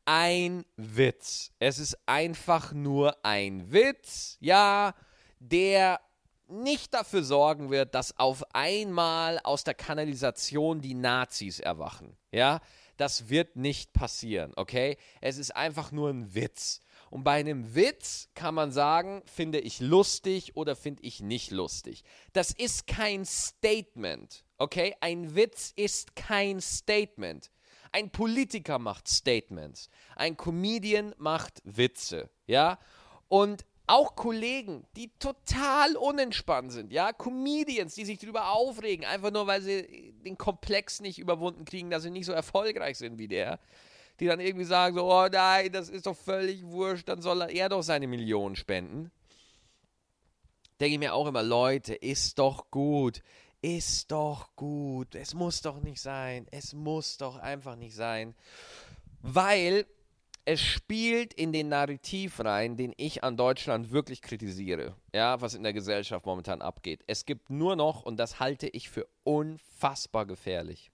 ein 0.06 0.64
Witz. 0.76 1.52
Es 1.60 1.78
ist 1.78 1.96
einfach 2.06 2.72
nur 2.72 3.14
ein 3.24 3.70
Witz, 3.70 4.38
ja, 4.40 4.94
der 5.38 6.00
nicht 6.50 6.94
dafür 6.94 7.22
sorgen 7.22 7.70
wird, 7.70 7.94
dass 7.94 8.18
auf 8.18 8.44
einmal 8.54 9.38
aus 9.40 9.64
der 9.64 9.74
Kanalisation 9.74 10.80
die 10.80 10.94
Nazis 10.94 11.60
erwachen. 11.60 12.16
Ja, 12.32 12.60
das 12.96 13.30
wird 13.30 13.56
nicht 13.56 13.92
passieren, 13.92 14.52
okay? 14.56 14.98
Es 15.20 15.38
ist 15.38 15.56
einfach 15.56 15.90
nur 15.90 16.10
ein 16.10 16.34
Witz. 16.34 16.80
Und 17.08 17.24
bei 17.24 17.40
einem 17.40 17.74
Witz 17.74 18.28
kann 18.34 18.54
man 18.54 18.72
sagen, 18.72 19.22
finde 19.24 19.58
ich 19.58 19.80
lustig 19.80 20.56
oder 20.56 20.76
finde 20.76 21.02
ich 21.02 21.20
nicht 21.20 21.50
lustig. 21.50 22.04
Das 22.34 22.52
ist 22.52 22.86
kein 22.86 23.24
Statement, 23.24 24.44
okay? 24.58 24.94
Ein 25.00 25.34
Witz 25.34 25.72
ist 25.74 26.14
kein 26.14 26.60
Statement. 26.60 27.50
Ein 27.90 28.10
Politiker 28.10 28.78
macht 28.78 29.08
Statements. 29.08 29.88
Ein 30.14 30.36
Comedian 30.36 31.14
macht 31.18 31.60
Witze, 31.64 32.30
ja? 32.46 32.78
Und 33.28 33.64
auch 33.90 34.14
Kollegen, 34.14 34.86
die 34.96 35.10
total 35.18 35.96
unentspannt 35.96 36.72
sind, 36.72 36.92
ja, 36.92 37.12
Comedians, 37.12 37.94
die 37.94 38.04
sich 38.04 38.18
darüber 38.18 38.52
aufregen, 38.52 39.04
einfach 39.04 39.30
nur, 39.30 39.46
weil 39.46 39.60
sie 39.62 40.14
den 40.24 40.38
Komplex 40.38 41.00
nicht 41.00 41.18
überwunden 41.18 41.64
kriegen, 41.64 41.90
dass 41.90 42.04
sie 42.04 42.10
nicht 42.10 42.26
so 42.26 42.32
erfolgreich 42.32 42.98
sind 42.98 43.18
wie 43.18 43.28
der, 43.28 43.58
die 44.20 44.26
dann 44.26 44.40
irgendwie 44.40 44.64
sagen 44.64 44.94
so, 44.94 45.10
oh 45.10 45.28
nein, 45.30 45.72
das 45.72 45.88
ist 45.88 46.06
doch 46.06 46.16
völlig 46.16 46.64
wurscht, 46.64 47.08
dann 47.08 47.20
soll 47.20 47.42
er 47.42 47.68
doch 47.68 47.82
seine 47.82 48.06
Millionen 48.06 48.56
spenden. 48.56 49.10
Denke 50.78 50.94
ich 50.94 50.98
mir 50.98 51.14
auch 51.14 51.26
immer, 51.26 51.42
Leute, 51.42 51.94
ist 51.94 52.38
doch 52.38 52.70
gut, 52.70 53.22
ist 53.60 54.10
doch 54.10 54.54
gut, 54.56 55.14
es 55.14 55.34
muss 55.34 55.62
doch 55.62 55.80
nicht 55.80 56.00
sein, 56.00 56.46
es 56.50 56.72
muss 56.72 57.18
doch 57.18 57.36
einfach 57.36 57.76
nicht 57.76 57.94
sein, 57.94 58.34
weil 59.20 59.86
es 60.50 60.60
spielt 60.60 61.32
in 61.32 61.52
den 61.52 61.68
Narrativ 61.68 62.40
rein, 62.40 62.76
den 62.76 62.92
ich 62.96 63.22
an 63.22 63.36
Deutschland 63.36 63.92
wirklich 63.92 64.20
kritisiere, 64.20 64.96
ja, 65.14 65.40
was 65.40 65.54
in 65.54 65.62
der 65.62 65.72
Gesellschaft 65.72 66.26
momentan 66.26 66.60
abgeht. 66.60 67.04
Es 67.06 67.24
gibt 67.24 67.50
nur 67.50 67.76
noch, 67.76 68.02
und 68.02 68.16
das 68.16 68.40
halte 68.40 68.66
ich 68.66 68.90
für 68.90 69.06
unfassbar 69.22 70.26
gefährlich, 70.26 70.90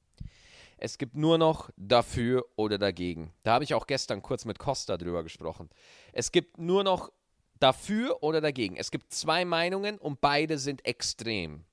es 0.77 0.99
gibt 0.99 1.17
nur 1.17 1.39
noch 1.39 1.71
dafür 1.79 2.45
oder 2.57 2.77
dagegen. 2.77 3.33
Da 3.45 3.55
habe 3.55 3.65
ich 3.65 3.73
auch 3.73 3.87
gestern 3.87 4.21
kurz 4.21 4.45
mit 4.45 4.59
Costa 4.59 4.99
drüber 4.99 5.23
gesprochen. 5.23 5.71
Es 6.13 6.33
gibt 6.33 6.59
nur 6.59 6.85
noch 6.85 7.11
dafür 7.59 8.23
oder 8.23 8.43
dagegen. 8.43 8.77
Es 8.77 8.91
gibt 8.91 9.11
zwei 9.11 9.47
Meinungen 9.47 9.97
und 9.97 10.21
beide 10.21 10.59
sind 10.59 10.85
extrem 10.85 11.65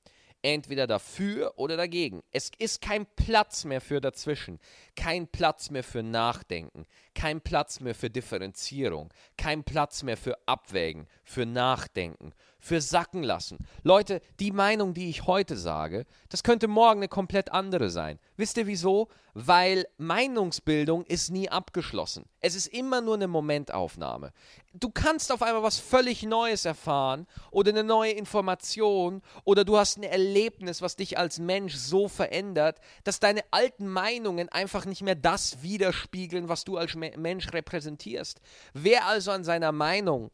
entweder 0.43 0.85
dafür 0.85 1.53
oder 1.55 1.75
dagegen. 1.75 2.21
Es 2.31 2.51
ist 2.59 2.81
kein 2.81 3.07
Platz 3.15 3.65
mehr 3.65 3.81
für 3.81 3.99
dazwischen, 3.99 4.59
kein 4.95 5.27
Platz 5.27 5.71
mehr 5.71 5.83
für 5.83 6.03
Nachdenken, 6.03 6.85
kein 7.15 7.41
Platz 7.41 7.79
mehr 7.79 7.95
für 7.95 8.09
Differenzierung, 8.09 9.11
kein 9.37 9.63
Platz 9.63 10.03
mehr 10.03 10.17
für 10.17 10.37
Abwägen, 10.47 11.07
für 11.23 11.45
Nachdenken, 11.45 12.33
für 12.63 12.79
Sacken 12.79 13.23
lassen. 13.23 13.57
Leute, 13.83 14.21
die 14.39 14.51
Meinung, 14.51 14.93
die 14.93 15.09
ich 15.09 15.27
heute 15.27 15.57
sage, 15.57 16.05
das 16.29 16.43
könnte 16.43 16.69
morgen 16.69 16.99
eine 16.99 17.09
komplett 17.09 17.51
andere 17.51 17.89
sein. 17.89 18.19
Wisst 18.37 18.55
ihr 18.55 18.67
wieso? 18.67 19.09
Weil 19.33 19.85
Meinungsbildung 19.97 21.03
ist 21.03 21.29
nie 21.29 21.49
abgeschlossen. 21.49 22.25
Es 22.39 22.55
ist 22.55 22.67
immer 22.67 23.01
nur 23.01 23.15
eine 23.15 23.27
Momentaufnahme. 23.27 24.31
Du 24.73 24.89
kannst 24.89 25.33
auf 25.33 25.41
einmal 25.41 25.61
was 25.61 25.77
völlig 25.77 26.23
Neues 26.23 26.63
erfahren 26.63 27.27
oder 27.51 27.71
eine 27.71 27.83
neue 27.83 28.13
Information 28.13 29.21
oder 29.43 29.65
du 29.65 29.77
hast 29.77 29.97
ein 29.97 30.03
Erlebnis, 30.03 30.81
was 30.81 30.95
dich 30.95 31.17
als 31.17 31.39
Mensch 31.39 31.75
so 31.75 32.07
verändert, 32.07 32.79
dass 33.03 33.19
deine 33.19 33.43
alten 33.51 33.87
Meinungen 33.87 34.47
einfach 34.47 34.85
nicht 34.85 35.01
mehr 35.01 35.15
das 35.15 35.61
widerspiegeln, 35.61 36.47
was 36.47 36.63
du 36.63 36.77
als 36.77 36.95
Mensch 36.95 37.51
repräsentierst. 37.51 38.39
Wer 38.73 39.05
also 39.05 39.31
an 39.31 39.43
seiner 39.43 39.73
Meinung 39.73 40.31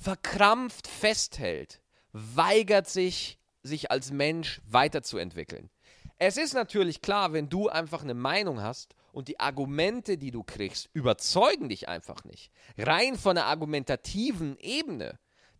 verkrampft 0.00 0.86
festhält, 0.86 1.80
weigert 2.12 2.88
sich, 2.88 3.38
sich 3.62 3.90
als 3.90 4.10
Mensch 4.10 4.60
weiterzuentwickeln. 4.66 5.70
Es 6.18 6.36
ist 6.36 6.54
natürlich 6.54 7.00
klar, 7.00 7.32
wenn 7.32 7.48
du 7.48 7.68
einfach 7.68 8.02
eine 8.02 8.14
Meinung 8.14 8.60
hast 8.60 8.94
und 9.12 9.28
die 9.28 9.38
Argumente, 9.38 10.18
die 10.18 10.30
du 10.30 10.42
kriegst, 10.42 10.88
überzeugen 10.92 11.68
dich 11.68 11.88
einfach 11.88 12.24
nicht. 12.24 12.50
Rein 12.76 13.16
von 13.16 13.36
der 13.36 13.46
argumentativen 13.46 14.56
Ebene 14.58 15.18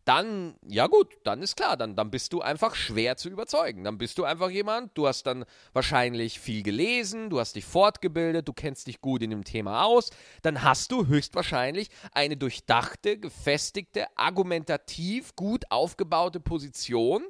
dann, 0.09 0.57
ja 0.67 0.87
gut, 0.87 1.19
dann 1.25 1.43
ist 1.43 1.55
klar, 1.55 1.77
dann, 1.77 1.95
dann 1.95 2.11
bist 2.11 2.33
du 2.33 2.41
einfach 2.41 2.75
schwer 2.75 3.19
zu 3.19 3.29
überzeugen. 3.29 3.85
Dann 3.85 3.99
bist 3.99 4.17
du 4.17 4.25
einfach 4.25 4.49
jemand, 4.49 4.97
du 4.97 5.07
hast 5.07 5.25
dann 5.25 5.45
wahrscheinlich 5.75 6.41
viel 6.41 6.63
gelesen, 6.63 7.29
du 7.29 7.39
hast 7.41 7.57
dich 7.57 7.67
fortgebildet, 7.67 8.49
du 8.49 8.55
kennst 8.55 8.87
dich 8.87 9.03
gut 9.03 9.23
in 9.23 9.29
dem 9.29 9.45
Thema 9.45 9.85
aus, 9.85 10.09
dann 10.41 10.63
hast 10.63 10.93
du 10.93 11.07
höchstwahrscheinlich 11.07 11.91
eine 12.13 12.39
durchdachte, 12.39 13.19
gefestigte, 13.19 14.07
argumentativ 14.17 15.37
gut 15.37 15.71
aufgebaute 15.71 16.41
Position, 16.41 17.25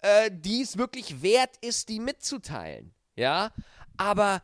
äh, 0.00 0.30
die 0.32 0.62
es 0.62 0.78
wirklich 0.78 1.20
wert 1.20 1.58
ist, 1.60 1.90
die 1.90 2.00
mitzuteilen. 2.00 2.94
Ja, 3.16 3.52
aber 3.98 4.42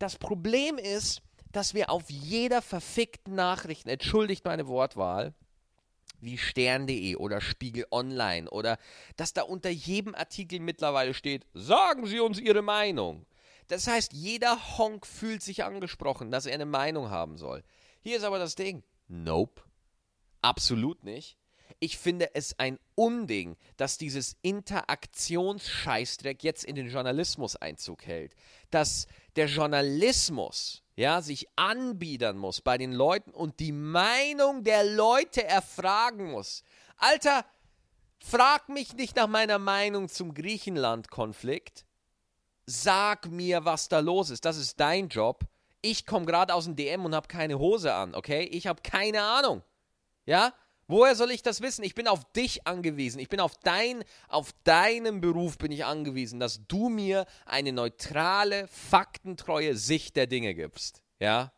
das 0.00 0.18
Problem 0.18 0.78
ist, 0.78 1.22
dass 1.52 1.74
wir 1.74 1.90
auf 1.90 2.10
jeder 2.10 2.60
verfickten 2.60 3.36
Nachricht, 3.36 3.86
entschuldigt 3.86 4.44
meine 4.44 4.66
Wortwahl, 4.66 5.32
wie 6.20 6.38
stern.de 6.38 7.16
oder 7.16 7.40
Spiegel 7.40 7.86
Online 7.90 8.48
oder 8.50 8.78
dass 9.16 9.32
da 9.32 9.42
unter 9.42 9.70
jedem 9.70 10.14
Artikel 10.14 10.60
mittlerweile 10.60 11.14
steht, 11.14 11.46
sagen 11.54 12.06
Sie 12.06 12.20
uns 12.20 12.38
Ihre 12.38 12.62
Meinung. 12.62 13.26
Das 13.68 13.86
heißt, 13.86 14.12
jeder 14.12 14.78
Honk 14.78 15.06
fühlt 15.06 15.42
sich 15.42 15.64
angesprochen, 15.64 16.30
dass 16.30 16.46
er 16.46 16.54
eine 16.54 16.66
Meinung 16.66 17.10
haben 17.10 17.36
soll. 17.36 17.62
Hier 18.00 18.16
ist 18.16 18.24
aber 18.24 18.38
das 18.38 18.54
Ding. 18.54 18.82
Nope. 19.08 19.62
Absolut 20.40 21.04
nicht. 21.04 21.36
Ich 21.80 21.98
finde 21.98 22.34
es 22.34 22.58
ein 22.58 22.78
Unding, 22.94 23.56
dass 23.76 23.98
dieses 23.98 24.36
Interaktionsscheißdreck 24.42 26.42
jetzt 26.42 26.64
in 26.64 26.74
den 26.74 26.88
Journalismus 26.88 27.56
Einzug 27.56 28.06
hält. 28.06 28.34
Dass 28.70 29.06
der 29.36 29.46
Journalismus 29.46 30.82
ja, 30.98 31.22
sich 31.22 31.46
anbiedern 31.54 32.36
muss 32.36 32.60
bei 32.60 32.76
den 32.76 32.92
Leuten 32.92 33.30
und 33.30 33.60
die 33.60 33.70
Meinung 33.70 34.64
der 34.64 34.82
Leute 34.82 35.44
erfragen 35.44 36.32
muss. 36.32 36.64
Alter, 36.96 37.44
frag 38.18 38.68
mich 38.68 38.94
nicht 38.94 39.14
nach 39.14 39.28
meiner 39.28 39.60
Meinung 39.60 40.08
zum 40.08 40.34
Griechenland-Konflikt. 40.34 41.86
Sag 42.66 43.30
mir, 43.30 43.64
was 43.64 43.88
da 43.88 44.00
los 44.00 44.30
ist. 44.30 44.44
Das 44.44 44.56
ist 44.56 44.80
dein 44.80 45.06
Job. 45.06 45.44
Ich 45.82 46.04
komme 46.04 46.26
gerade 46.26 46.52
aus 46.52 46.64
dem 46.64 46.74
DM 46.74 47.04
und 47.04 47.14
habe 47.14 47.28
keine 47.28 47.60
Hose 47.60 47.94
an, 47.94 48.16
okay? 48.16 48.42
Ich 48.42 48.66
habe 48.66 48.82
keine 48.82 49.22
Ahnung. 49.22 49.62
Ja? 50.26 50.52
Woher 50.90 51.14
soll 51.14 51.30
ich 51.30 51.42
das 51.42 51.60
wissen? 51.60 51.84
Ich 51.84 51.94
bin 51.94 52.08
auf 52.08 52.24
dich 52.32 52.66
angewiesen. 52.66 53.20
Ich 53.20 53.28
bin 53.28 53.40
auf 53.40 53.56
dein, 53.58 54.02
auf 54.26 54.54
deinen 54.64 55.20
Beruf 55.20 55.58
bin 55.58 55.70
ich 55.70 55.84
angewiesen, 55.84 56.40
dass 56.40 56.66
du 56.66 56.88
mir 56.88 57.26
eine 57.44 57.72
neutrale, 57.72 58.66
faktentreue 58.68 59.76
Sicht 59.76 60.16
der 60.16 60.26
Dinge 60.26 60.54
gibst. 60.54 61.02
Ja? 61.20 61.52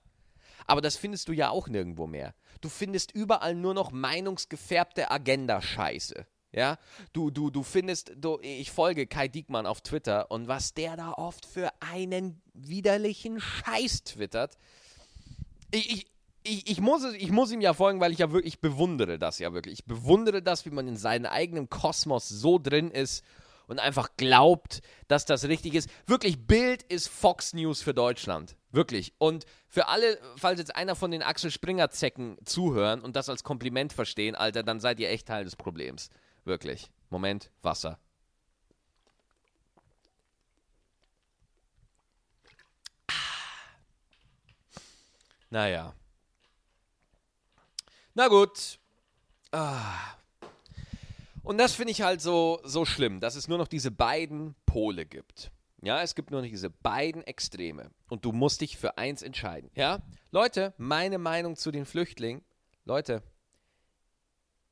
Aber 0.66 0.80
das 0.80 0.96
findest 0.96 1.28
du 1.28 1.32
ja 1.32 1.50
auch 1.50 1.68
nirgendwo 1.68 2.08
mehr. 2.08 2.34
Du 2.60 2.68
findest 2.68 3.12
überall 3.12 3.54
nur 3.54 3.72
noch 3.72 3.92
meinungsgefärbte 3.92 5.10
Agenda-Scheiße. 5.10 6.26
Ja, 6.52 6.78
du, 7.12 7.30
du, 7.30 7.50
du 7.50 7.62
findest, 7.62 8.12
du, 8.16 8.40
ich 8.42 8.72
folge 8.72 9.06
Kai 9.06 9.28
Diekmann 9.28 9.66
auf 9.66 9.82
Twitter 9.82 10.32
und 10.32 10.48
was 10.48 10.74
der 10.74 10.96
da 10.96 11.12
oft 11.12 11.46
für 11.46 11.70
einen 11.78 12.42
widerlichen 12.54 13.40
Scheiß 13.40 14.02
twittert. 14.02 14.58
Ich, 15.70 15.92
ich, 15.92 16.06
ich, 16.42 16.70
ich, 16.70 16.80
muss, 16.80 17.04
ich 17.14 17.30
muss 17.30 17.52
ihm 17.52 17.60
ja 17.60 17.74
folgen, 17.74 18.00
weil 18.00 18.12
ich 18.12 18.18
ja 18.18 18.32
wirklich, 18.32 18.54
ich 18.54 18.60
bewundere 18.60 19.18
das 19.18 19.38
ja 19.38 19.52
wirklich. 19.52 19.74
Ich 19.74 19.84
bewundere 19.84 20.42
das, 20.42 20.64
wie 20.64 20.70
man 20.70 20.88
in 20.88 20.96
seinem 20.96 21.26
eigenen 21.26 21.68
Kosmos 21.68 22.28
so 22.28 22.58
drin 22.58 22.90
ist 22.90 23.24
und 23.66 23.78
einfach 23.78 24.10
glaubt, 24.16 24.80
dass 25.06 25.26
das 25.26 25.44
richtig 25.44 25.74
ist. 25.74 25.88
Wirklich, 26.06 26.46
Bild 26.46 26.82
ist 26.82 27.08
Fox 27.08 27.52
News 27.52 27.82
für 27.82 27.94
Deutschland. 27.94 28.56
Wirklich. 28.72 29.12
Und 29.18 29.44
für 29.68 29.88
alle, 29.88 30.18
falls 30.36 30.58
jetzt 30.58 30.74
einer 30.74 30.96
von 30.96 31.10
den 31.10 31.22
Axel 31.22 31.50
Springer 31.50 31.90
Zecken 31.90 32.36
zuhören 32.44 33.00
und 33.00 33.16
das 33.16 33.28
als 33.28 33.44
Kompliment 33.44 33.92
verstehen, 33.92 34.34
Alter, 34.34 34.62
dann 34.62 34.80
seid 34.80 34.98
ihr 34.98 35.10
echt 35.10 35.28
Teil 35.28 35.44
des 35.44 35.56
Problems. 35.56 36.10
Wirklich. 36.44 36.90
Moment, 37.10 37.50
Wasser. 37.62 37.98
Ah. 43.08 43.12
Naja. 45.50 45.94
Na 48.14 48.28
gut. 48.28 48.78
Ah. 49.52 50.14
Und 51.42 51.58
das 51.58 51.74
finde 51.74 51.92
ich 51.92 52.02
halt 52.02 52.20
so, 52.20 52.60
so 52.64 52.84
schlimm, 52.84 53.20
dass 53.20 53.34
es 53.34 53.48
nur 53.48 53.58
noch 53.58 53.68
diese 53.68 53.90
beiden 53.90 54.54
Pole 54.66 55.06
gibt. 55.06 55.50
Ja, 55.82 56.02
es 56.02 56.14
gibt 56.14 56.30
nur 56.30 56.42
noch 56.42 56.48
diese 56.48 56.70
beiden 56.70 57.24
Extreme. 57.24 57.90
Und 58.08 58.24
du 58.24 58.32
musst 58.32 58.60
dich 58.60 58.76
für 58.76 58.98
eins 58.98 59.22
entscheiden. 59.22 59.70
Ja? 59.74 60.00
Leute, 60.30 60.74
meine 60.76 61.18
Meinung 61.18 61.56
zu 61.56 61.70
den 61.70 61.86
Flüchtlingen. 61.86 62.42
Leute, 62.84 63.22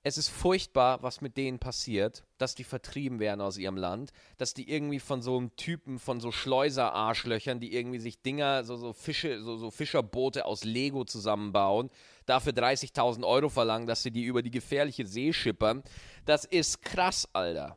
es 0.03 0.19
ist 0.19 0.29
furchtbar, 0.29 1.03
was 1.03 1.21
mit 1.21 1.37
denen 1.37 1.59
passiert, 1.59 2.25
dass 2.39 2.55
die 2.55 2.65
vertrieben 2.65 3.21
werden 3.21 3.41
aus 3.41 3.59
ihrem 3.59 3.77
Land, 3.77 4.13
dass 4.37 4.55
die 4.55 4.71
irgendwie 4.71 5.01
von 5.01 5.21
so 5.21 5.37
einem 5.37 5.55
Typen, 5.57 5.99
von 5.99 6.21
so 6.21 6.33
Schleuser-Arschlöchern, 6.33 7.61
die 7.61 7.75
irgendwie 7.75 7.99
sich 7.99 8.23
Dinger, 8.23 8.65
so, 8.65 8.77
so 8.77 8.93
Fische, 8.93 9.43
so, 9.43 9.57
so 9.57 9.71
Fischerboote 9.71 10.47
aus 10.47 10.65
Lego 10.65 11.05
zusammenbauen, 11.05 11.91
dafür 12.27 12.53
30.000 12.53 13.27
Euro 13.27 13.49
verlangen, 13.49 13.87
dass 13.87 14.03
sie 14.03 14.11
die 14.11 14.25
über 14.25 14.43
die 14.43 14.51
gefährliche 14.51 15.07
See 15.07 15.33
schippern. 15.33 15.83
Das 16.25 16.45
ist 16.45 16.83
krass, 16.83 17.29
Alter. 17.33 17.77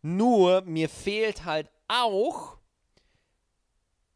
Nur, 0.00 0.62
mir 0.62 0.88
fehlt 0.88 1.44
halt 1.44 1.70
auch 1.88 2.58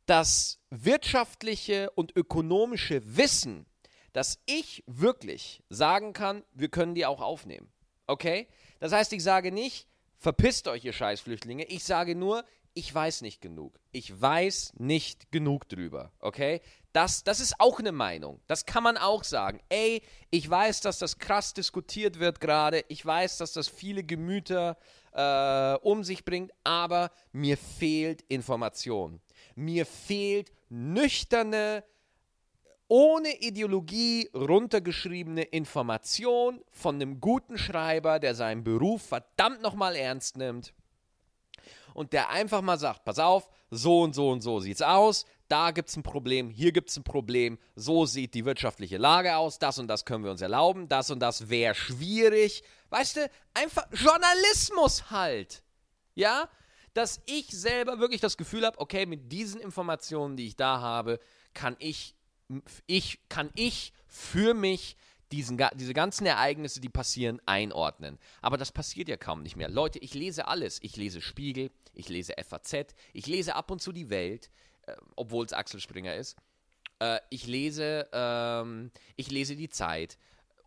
das 0.06 0.60
wirtschaftliche 0.70 1.90
und 1.90 2.16
ökonomische 2.16 3.16
Wissen, 3.16 3.66
dass 4.12 4.38
ich 4.46 4.82
wirklich 4.86 5.62
sagen 5.68 6.12
kann, 6.12 6.42
wir 6.54 6.68
können 6.68 6.94
die 6.94 7.04
auch 7.04 7.20
aufnehmen. 7.20 7.68
Okay? 8.06 8.48
Das 8.80 8.92
heißt, 8.92 9.12
ich 9.12 9.22
sage 9.22 9.52
nicht, 9.52 9.86
verpisst 10.18 10.68
euch, 10.68 10.84
ihr 10.84 10.92
Scheißflüchtlinge. 10.92 11.64
Ich 11.64 11.84
sage 11.84 12.14
nur, 12.14 12.44
ich 12.74 12.94
weiß 12.94 13.22
nicht 13.22 13.40
genug. 13.40 13.80
Ich 13.90 14.20
weiß 14.20 14.74
nicht 14.76 15.32
genug 15.32 15.66
drüber. 15.66 16.12
Okay? 16.20 16.60
Das, 16.92 17.24
das 17.24 17.40
ist 17.40 17.58
auch 17.58 17.78
eine 17.78 17.92
Meinung. 17.92 18.40
Das 18.46 18.66
kann 18.66 18.82
man 18.82 18.98
auch 18.98 19.24
sagen. 19.24 19.60
Ey, 19.70 20.02
ich 20.30 20.48
weiß, 20.48 20.82
dass 20.82 20.98
das 20.98 21.18
krass 21.18 21.54
diskutiert 21.54 22.18
wird 22.18 22.38
gerade. 22.38 22.84
Ich 22.88 23.04
weiß, 23.04 23.38
dass 23.38 23.52
das 23.52 23.68
viele 23.68 24.04
Gemüter 24.04 24.76
äh, 25.12 25.74
um 25.86 26.04
sich 26.04 26.24
bringt. 26.26 26.52
Aber 26.64 27.10
mir 27.32 27.56
fehlt 27.56 28.22
Information. 28.28 29.22
Mir 29.54 29.86
fehlt 29.86 30.52
nüchterne 30.68 31.82
ohne 32.88 33.40
Ideologie 33.40 34.30
runtergeschriebene 34.34 35.42
Information 35.42 36.60
von 36.70 36.96
einem 36.96 37.20
guten 37.20 37.58
Schreiber, 37.58 38.18
der 38.18 38.34
seinen 38.34 38.64
Beruf 38.64 39.02
verdammt 39.02 39.62
nochmal 39.62 39.96
ernst 39.96 40.36
nimmt 40.36 40.72
und 41.94 42.12
der 42.12 42.30
einfach 42.30 42.62
mal 42.62 42.78
sagt, 42.78 43.04
pass 43.04 43.18
auf, 43.18 43.48
so 43.70 44.02
und 44.02 44.14
so 44.14 44.30
und 44.30 44.42
so 44.42 44.60
sieht's 44.60 44.82
aus, 44.82 45.24
da 45.48 45.70
gibt's 45.70 45.96
ein 45.96 46.02
Problem, 46.02 46.50
hier 46.50 46.72
gibt's 46.72 46.96
ein 46.96 47.04
Problem, 47.04 47.58
so 47.74 48.04
sieht 48.04 48.34
die 48.34 48.44
wirtschaftliche 48.44 48.98
Lage 48.98 49.36
aus, 49.36 49.58
das 49.58 49.78
und 49.78 49.88
das 49.88 50.04
können 50.04 50.24
wir 50.24 50.30
uns 50.30 50.42
erlauben, 50.42 50.88
das 50.88 51.10
und 51.10 51.20
das 51.20 51.48
wäre 51.48 51.74
schwierig. 51.74 52.64
Weißt 52.90 53.16
du, 53.16 53.30
einfach 53.54 53.86
Journalismus 53.92 55.10
halt. 55.10 55.62
Ja? 56.14 56.48
Dass 56.94 57.20
ich 57.26 57.48
selber 57.48 57.98
wirklich 57.98 58.20
das 58.20 58.36
Gefühl 58.36 58.66
habe, 58.66 58.78
okay, 58.78 59.06
mit 59.06 59.30
diesen 59.30 59.60
Informationen, 59.60 60.36
die 60.36 60.48
ich 60.48 60.56
da 60.56 60.80
habe, 60.80 61.20
kann 61.54 61.76
ich 61.78 62.15
ich, 62.86 63.20
kann 63.28 63.50
ich 63.54 63.92
für 64.06 64.54
mich 64.54 64.96
diesen, 65.32 65.60
diese 65.74 65.94
ganzen 65.94 66.26
Ereignisse, 66.26 66.80
die 66.80 66.88
passieren, 66.88 67.40
einordnen. 67.46 68.18
Aber 68.42 68.56
das 68.56 68.72
passiert 68.72 69.08
ja 69.08 69.16
kaum 69.16 69.42
nicht 69.42 69.56
mehr. 69.56 69.68
Leute, 69.68 69.98
ich 69.98 70.14
lese 70.14 70.46
alles. 70.46 70.78
Ich 70.82 70.96
lese 70.96 71.20
Spiegel, 71.20 71.70
ich 71.94 72.08
lese 72.08 72.34
FAZ, 72.42 72.94
ich 73.12 73.26
lese 73.26 73.56
ab 73.56 73.70
und 73.70 73.82
zu 73.82 73.92
die 73.92 74.10
Welt, 74.10 74.50
äh, 74.82 74.94
obwohl 75.16 75.44
es 75.44 75.52
Axel 75.52 75.80
Springer 75.80 76.14
ist. 76.14 76.36
Äh, 77.00 77.20
ich 77.30 77.46
lese, 77.46 78.08
ähm, 78.12 78.90
ich 79.16 79.30
lese 79.30 79.56
die 79.56 79.68
Zeit 79.68 80.18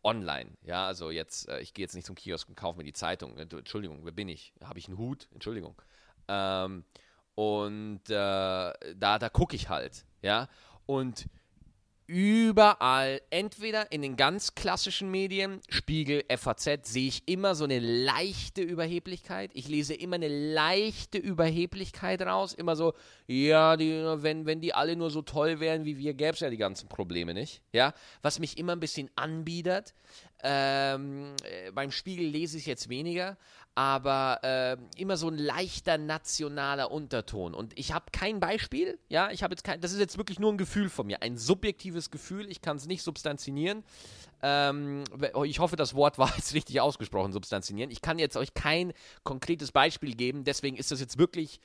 online. 0.04 0.52
Ja, 0.63 0.88
also 0.88 1.10
jetzt, 1.12 1.48
äh, 1.48 1.62
ich 1.62 1.74
gehe 1.74 1.84
jetzt 1.84 1.96
nicht 1.96 2.06
zum 2.06 2.15
Kiosk 2.15 2.50
und 2.50 2.56
kaufe 2.56 2.78
mir 2.78 2.84
die 2.84 2.94
Zeitung. 2.94 3.38
Entschuldigung, 3.38 4.04
wer 4.04 4.12
bin 4.12 4.28
ich? 4.28 4.54
Habe 4.63 4.80
ich 4.80 4.88
einen 4.88 4.98
Hut? 4.98 5.30
Entschuldigung. 5.34 5.82
Ähm, 6.28 6.84
und 7.36 8.10
äh, 8.10 8.13
da, 8.13 8.74
da 9.20 9.30
gucke 9.30 9.56
ich 9.56 9.70
halt. 9.70 10.06
Ja, 10.22 10.50
und 10.86 11.30
überall, 12.10 13.22
entweder 13.30 13.91
in 13.91 14.02
den 14.02 14.15
ganz 14.15 14.56
klassischen 14.56 15.12
Medien, 15.12 15.62
Spiegel, 15.69 16.24
FAZ, 16.36 16.91
sehe 16.91 17.08
ich 17.08 17.28
immer 17.28 17.54
so 17.54 17.65
eine 17.65 17.78
leichte 17.78 18.63
Überheblichkeit. 18.63 19.52
Ich 19.54 19.67
lese 19.67 19.93
immer 19.93 20.15
eine 20.15 20.28
leichte 20.28 21.19
Überheblichkeit 21.19 22.24
raus. 22.24 22.56
Immer 22.56 22.76
so, 22.76 22.95
ja, 23.28 23.78
die, 23.78 23.91
wenn, 24.24 24.48
wenn 24.48 24.60
die 24.60 24.74
alle 24.74 24.95
nur 24.95 25.12
so 25.12 25.22
toll 25.22 25.60
wären 25.60 25.86
wie 25.86 26.00
wir, 26.00 26.15
gäbe 26.15 26.34
es 26.34 26.39
ja 26.39 26.50
die 26.50 26.58
ganzen 26.58 26.89
Probleme 26.89 27.36
nicht. 27.36 27.62
Ja, 27.74 27.93
was 28.24 28.39
mich 28.39 28.58
immer 28.58 28.72
ein 28.72 28.80
bisschen 28.80 29.12
anbiedert. 29.15 29.93
Ähm, 30.41 31.36
äh, 31.43 31.71
beim 31.71 31.91
Spiegel 31.91 32.25
lese 32.25 32.58
ich 32.58 32.65
jetzt 32.65 32.88
weniger, 32.88 33.38
aber 33.75 34.39
äh, 34.43 34.78
immer 34.95 35.17
so 35.17 35.28
ein 35.28 35.38
leichter 35.38 35.97
nationaler 35.97 36.91
Unterton. 36.91 37.54
Und 37.54 37.78
ich 37.78 37.93
habe 37.93 38.06
kein 38.12 38.39
Beispiel, 38.39 38.97
ja, 39.10 39.32
ich 39.32 39.43
habe 39.43 39.54
jetzt 39.54 39.63
kein, 39.63 39.82
das 39.82 39.91
ist 39.91 39.99
jetzt 39.99 40.17
wirklich 40.17 40.39
nur 40.39 40.52
ein 40.52 40.58
Gefühl 40.58 40.89
von 40.89 41.08
mir, 41.08 41.21
ein 41.21 41.38
subjektives 41.38 42.10
Gefühl, 42.10 42.49
ich 42.49 42.62
kann 42.62 42.78
es 42.78 42.88
nicht 42.88 43.04
substanzieren. 43.04 43.84
Ähm, 44.41 45.04
ich 45.43 45.60
hoffe, 45.60 45.75
das 45.75 45.93
Wort 45.93 46.17
war 46.17 46.34
jetzt 46.38 46.54
richtig 46.54 46.80
ausgesprochen, 46.80 47.34
substanzieren. 47.34 47.91
Ich 47.91 48.02
kann 48.02 48.17
jetzt 48.17 48.38
euch 48.38 48.54
kein 48.54 48.93
konkretes 49.23 49.73
Beispiel 49.73 50.15
geben, 50.15 50.45
deswegen 50.45 50.78
ist 50.78 50.91
das 50.91 51.02
jetzt 51.02 51.17
wirklich 51.17 51.60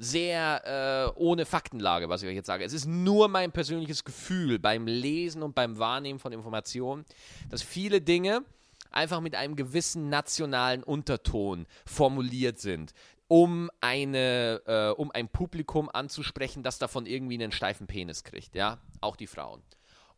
sehr 0.00 1.12
äh, 1.14 1.20
ohne 1.20 1.44
Faktenlage, 1.44 2.08
was 2.08 2.22
ich 2.22 2.28
euch 2.28 2.34
jetzt 2.34 2.46
sage. 2.46 2.64
Es 2.64 2.72
ist 2.72 2.86
nur 2.86 3.28
mein 3.28 3.52
persönliches 3.52 4.02
Gefühl 4.02 4.58
beim 4.58 4.86
Lesen 4.86 5.42
und 5.42 5.54
beim 5.54 5.78
Wahrnehmen 5.78 6.18
von 6.18 6.32
Informationen, 6.32 7.04
dass 7.50 7.62
viele 7.62 8.00
Dinge 8.00 8.42
einfach 8.90 9.20
mit 9.20 9.34
einem 9.34 9.56
gewissen 9.56 10.08
nationalen 10.08 10.82
Unterton 10.82 11.66
formuliert 11.84 12.58
sind, 12.58 12.94
um 13.28 13.70
eine, 13.82 14.62
äh, 14.66 14.98
um 14.98 15.10
ein 15.10 15.28
Publikum 15.28 15.90
anzusprechen, 15.92 16.62
das 16.62 16.78
davon 16.78 17.04
irgendwie 17.04 17.34
einen 17.34 17.52
steifen 17.52 17.86
Penis 17.86 18.24
kriegt, 18.24 18.54
ja, 18.54 18.78
auch 19.02 19.16
die 19.16 19.26
Frauen. 19.26 19.62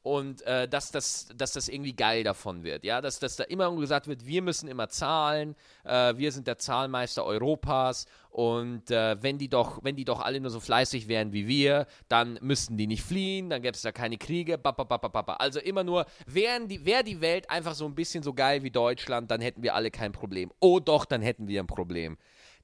Und 0.02 0.42
äh, 0.42 0.68
dass, 0.68 0.90
das, 0.90 1.28
dass 1.36 1.52
das 1.52 1.68
irgendwie 1.68 1.94
geil 1.94 2.24
davon 2.24 2.64
wird. 2.64 2.84
Ja, 2.84 3.00
dass, 3.00 3.20
dass 3.20 3.36
da 3.36 3.44
immer 3.44 3.74
gesagt 3.76 4.08
wird, 4.08 4.26
wir 4.26 4.42
müssen 4.42 4.68
immer 4.68 4.88
zahlen, 4.88 5.54
äh, 5.84 6.16
wir 6.16 6.32
sind 6.32 6.46
der 6.46 6.58
Zahlmeister 6.58 7.24
Europas 7.24 8.06
und 8.30 8.90
äh, 8.90 9.22
wenn, 9.22 9.38
die 9.38 9.48
doch, 9.48 9.78
wenn 9.84 9.94
die 9.94 10.04
doch 10.04 10.20
alle 10.20 10.40
nur 10.40 10.50
so 10.50 10.58
fleißig 10.58 11.06
wären 11.06 11.32
wie 11.32 11.46
wir, 11.46 11.86
dann 12.08 12.38
müssten 12.42 12.76
die 12.76 12.88
nicht 12.88 13.02
fliehen, 13.02 13.50
dann 13.50 13.62
gäbe 13.62 13.74
es 13.74 13.82
da 13.82 13.92
keine 13.92 14.18
Kriege. 14.18 14.58
Bababababa. 14.58 15.34
Also 15.34 15.60
immer 15.60 15.84
nur, 15.84 16.06
wären 16.26 16.66
die, 16.66 16.84
wäre 16.84 17.04
die 17.04 17.20
Welt 17.20 17.48
einfach 17.48 17.74
so 17.74 17.84
ein 17.84 17.94
bisschen 17.94 18.24
so 18.24 18.34
geil 18.34 18.64
wie 18.64 18.70
Deutschland, 18.70 19.30
dann 19.30 19.40
hätten 19.40 19.62
wir 19.62 19.74
alle 19.74 19.90
kein 19.90 20.12
Problem. 20.12 20.50
Oh 20.60 20.80
doch, 20.80 21.04
dann 21.04 21.22
hätten 21.22 21.46
wir 21.46 21.62
ein 21.62 21.66
Problem 21.66 22.18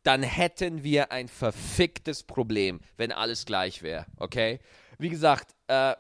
dann 0.05 0.23
hätten 0.23 0.85
wir 0.85 1.13
ein 1.13 1.29
verficktes 1.29 2.23
Problem, 2.23 2.81
wenn 2.97 3.13
alles 3.13 3.45
gleich 3.45 3.83
wäre, 3.83 4.07
okay? 4.17 4.61
Wie 4.97 5.09
gesagt, 5.11 5.55
äh, 5.67 5.95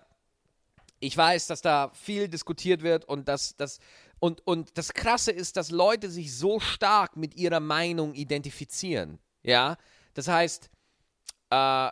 ich 1.00 1.16
weiß, 1.16 1.46
dass 1.46 1.62
da 1.62 1.90
viel 1.94 2.28
diskutiert 2.28 2.82
wird 2.82 3.04
und 3.04 3.28
dass 3.28 3.56
das 3.56 3.78
und, 4.20 4.44
und 4.46 4.76
das 4.76 4.94
Krasse 4.94 5.30
ist, 5.30 5.56
dass 5.56 5.70
Leute 5.70 6.10
sich 6.10 6.36
so 6.36 6.58
stark 6.58 7.16
mit 7.16 7.36
ihrer 7.36 7.60
Meinung 7.60 8.14
identifizieren. 8.14 9.20
Ja, 9.44 9.76
das 10.14 10.26
heißt, 10.26 10.70
äh, 11.52 11.86
äh, 11.86 11.90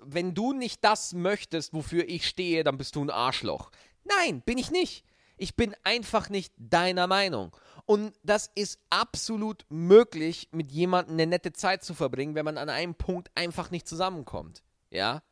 wenn 0.00 0.34
du 0.34 0.52
nicht 0.52 0.84
das 0.84 1.12
möchtest, 1.12 1.72
wofür 1.72 2.08
ich 2.08 2.26
stehe, 2.26 2.64
dann 2.64 2.76
bist 2.76 2.96
du 2.96 3.04
ein 3.04 3.10
Arschloch. 3.10 3.70
Nein, 4.04 4.42
bin 4.42 4.58
ich 4.58 4.70
nicht. 4.70 5.04
Ich 5.36 5.56
bin 5.56 5.74
einfach 5.82 6.28
nicht 6.28 6.52
deiner 6.56 7.06
Meinung. 7.06 7.56
Und 7.86 8.14
das 8.22 8.50
ist 8.54 8.78
absolut 8.90 9.64
möglich, 9.68 10.48
mit 10.52 10.70
jemandem 10.70 11.14
eine 11.14 11.26
nette 11.26 11.52
Zeit 11.52 11.84
zu 11.84 11.94
verbringen, 11.94 12.34
wenn 12.34 12.44
man 12.44 12.58
an 12.58 12.68
einem 12.68 12.94
Punkt 12.94 13.30
einfach 13.34 13.70
nicht 13.70 13.88
zusammenkommt. 13.88 14.62
Ja? 14.90 15.22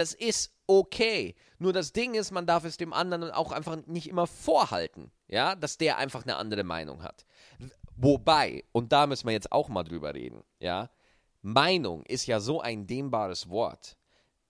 Das 0.00 0.14
ist 0.14 0.50
okay. 0.66 1.34
Nur 1.58 1.74
das 1.74 1.92
Ding 1.92 2.14
ist, 2.14 2.30
man 2.30 2.46
darf 2.46 2.64
es 2.64 2.78
dem 2.78 2.94
anderen 2.94 3.30
auch 3.30 3.52
einfach 3.52 3.76
nicht 3.84 4.08
immer 4.08 4.26
vorhalten, 4.26 5.12
ja, 5.28 5.54
dass 5.54 5.76
der 5.76 5.98
einfach 5.98 6.22
eine 6.22 6.36
andere 6.36 6.64
Meinung 6.64 7.02
hat. 7.02 7.26
Wobei, 7.96 8.64
und 8.72 8.92
da 8.92 9.06
müssen 9.06 9.26
wir 9.26 9.34
jetzt 9.34 9.52
auch 9.52 9.68
mal 9.68 9.84
drüber 9.84 10.14
reden, 10.14 10.42
ja, 10.58 10.88
Meinung 11.42 12.02
ist 12.06 12.24
ja 12.24 12.40
so 12.40 12.62
ein 12.62 12.86
dehnbares 12.86 13.50
Wort. 13.50 13.98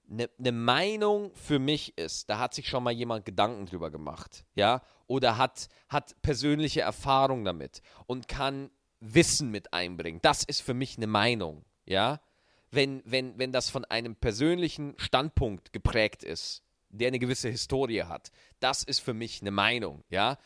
Eine 0.09 0.31
ne 0.39 0.53
Meinung 0.53 1.35
für 1.35 1.59
mich 1.59 1.99
ist, 1.99 2.31
da 2.31 2.39
hat 2.39 2.55
sich 2.55 2.69
schon 2.69 2.85
mal 2.85 2.93
jemand 2.93 3.25
Gedanken 3.25 3.67
drüber 3.67 3.91
gemacht, 3.91 4.45
ja, 4.55 4.83
oder 5.09 5.37
hat, 5.37 5.67
hat 5.89 6.15
persönliche 6.23 6.83
Erfahrung 6.83 7.45
damit 7.45 7.83
und 8.07 8.29
kann 8.29 8.71
Wissen 9.01 9.51
mit 9.51 9.73
einbringen. 9.73 10.21
Das 10.23 10.45
ist 10.45 10.63
für 10.63 10.75
mich 10.75 10.97
eine 10.97 11.09
Meinung, 11.09 11.65
ja 11.87 12.21
wenn, 12.71 13.03
wenn, 13.05 13.39
wenn 13.39 13.53
das 13.53 13.71
von 13.71 13.85
einem 13.85 14.17
persönlichen 14.17 14.95
Standpunkt 14.97 15.73
geprägt 15.73 16.23
ist, 16.23 16.63
der 16.89 17.09
eine 17.09 17.19
gewisse 17.19 17.49
Historie 17.49 18.05
hat. 18.05 18.31
Das 18.59 18.83
ist 18.83 19.01
für 19.01 19.15
mich 19.15 19.41
eine 19.41 19.51
Meinung, 19.51 20.05
ja. 20.11 20.39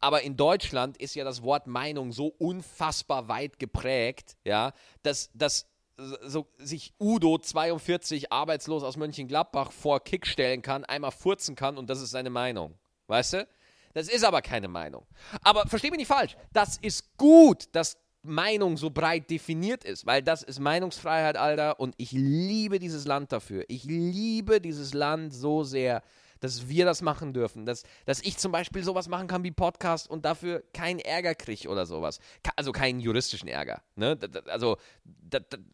Aber 0.00 0.22
in 0.22 0.36
Deutschland 0.36 0.96
ist 0.96 1.14
ja 1.14 1.24
das 1.24 1.42
Wort 1.42 1.66
Meinung 1.66 2.12
so 2.12 2.28
unfassbar 2.28 3.28
weit 3.28 3.58
geprägt, 3.58 4.36
ja, 4.44 4.72
dass, 5.02 5.30
dass 5.34 5.66
so 5.96 6.46
sich 6.58 6.94
Udo 7.00 7.38
42 7.38 8.30
arbeitslos 8.30 8.84
aus 8.84 8.96
Mönchengladbach 8.96 9.72
vor 9.72 10.02
Kick 10.04 10.26
stellen 10.26 10.62
kann, 10.62 10.84
einmal 10.84 11.10
furzen 11.10 11.56
kann 11.56 11.76
und 11.76 11.90
das 11.90 12.00
ist 12.00 12.12
seine 12.12 12.30
Meinung. 12.30 12.78
Weißt 13.08 13.32
du? 13.32 13.48
Das 13.94 14.08
ist 14.08 14.24
aber 14.24 14.42
keine 14.42 14.68
Meinung. 14.68 15.06
Aber 15.42 15.66
versteh 15.66 15.90
mich 15.90 15.98
nicht 15.98 16.08
falsch, 16.08 16.36
das 16.52 16.76
ist 16.76 17.16
gut, 17.16 17.64
dass 17.72 17.96
Meinung 18.28 18.76
so 18.76 18.90
breit 18.90 19.30
definiert 19.30 19.84
ist, 19.84 20.06
weil 20.06 20.22
das 20.22 20.42
ist 20.42 20.60
Meinungsfreiheit, 20.60 21.36
Alter, 21.36 21.80
und 21.80 21.94
ich 21.98 22.12
liebe 22.12 22.78
dieses 22.78 23.06
Land 23.06 23.32
dafür. 23.32 23.64
Ich 23.68 23.84
liebe 23.84 24.60
dieses 24.60 24.94
Land 24.94 25.34
so 25.34 25.64
sehr, 25.64 26.02
dass 26.40 26.68
wir 26.68 26.84
das 26.84 27.02
machen 27.02 27.32
dürfen. 27.32 27.66
Dass, 27.66 27.82
dass 28.06 28.20
ich 28.20 28.38
zum 28.38 28.52
Beispiel 28.52 28.84
sowas 28.84 29.08
machen 29.08 29.26
kann 29.26 29.44
wie 29.44 29.50
Podcast 29.50 30.08
und 30.08 30.24
dafür 30.24 30.62
keinen 30.72 31.00
Ärger 31.00 31.34
kriege 31.34 31.68
oder 31.68 31.86
sowas. 31.86 32.20
Also 32.56 32.72
keinen 32.72 33.00
juristischen 33.00 33.48
Ärger. 33.48 33.82
Ne? 33.96 34.18
Also 34.46 34.76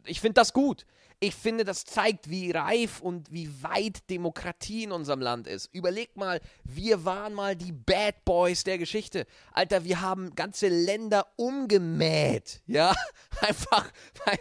ich 0.05 0.21
finde 0.21 0.33
das 0.35 0.53
gut. 0.53 0.85
Ich 1.19 1.35
finde, 1.35 1.63
das 1.63 1.85
zeigt, 1.85 2.29
wie 2.29 2.51
reif 2.51 3.01
und 3.01 3.31
wie 3.31 3.63
weit 3.63 4.09
Demokratie 4.09 4.83
in 4.83 4.91
unserem 4.91 5.21
Land 5.21 5.47
ist. 5.47 5.73
Überlegt 5.73 6.17
mal, 6.17 6.41
wir 6.63 7.05
waren 7.05 7.33
mal 7.33 7.55
die 7.55 7.71
Bad 7.71 8.25
Boys 8.25 8.63
der 8.63 8.77
Geschichte. 8.77 9.25
Alter, 9.51 9.83
wir 9.83 10.01
haben 10.01 10.35
ganze 10.35 10.67
Länder 10.67 11.27
umgemäht. 11.37 12.61
Ja, 12.67 12.93
einfach, 13.41 13.91
weil, 14.25 14.39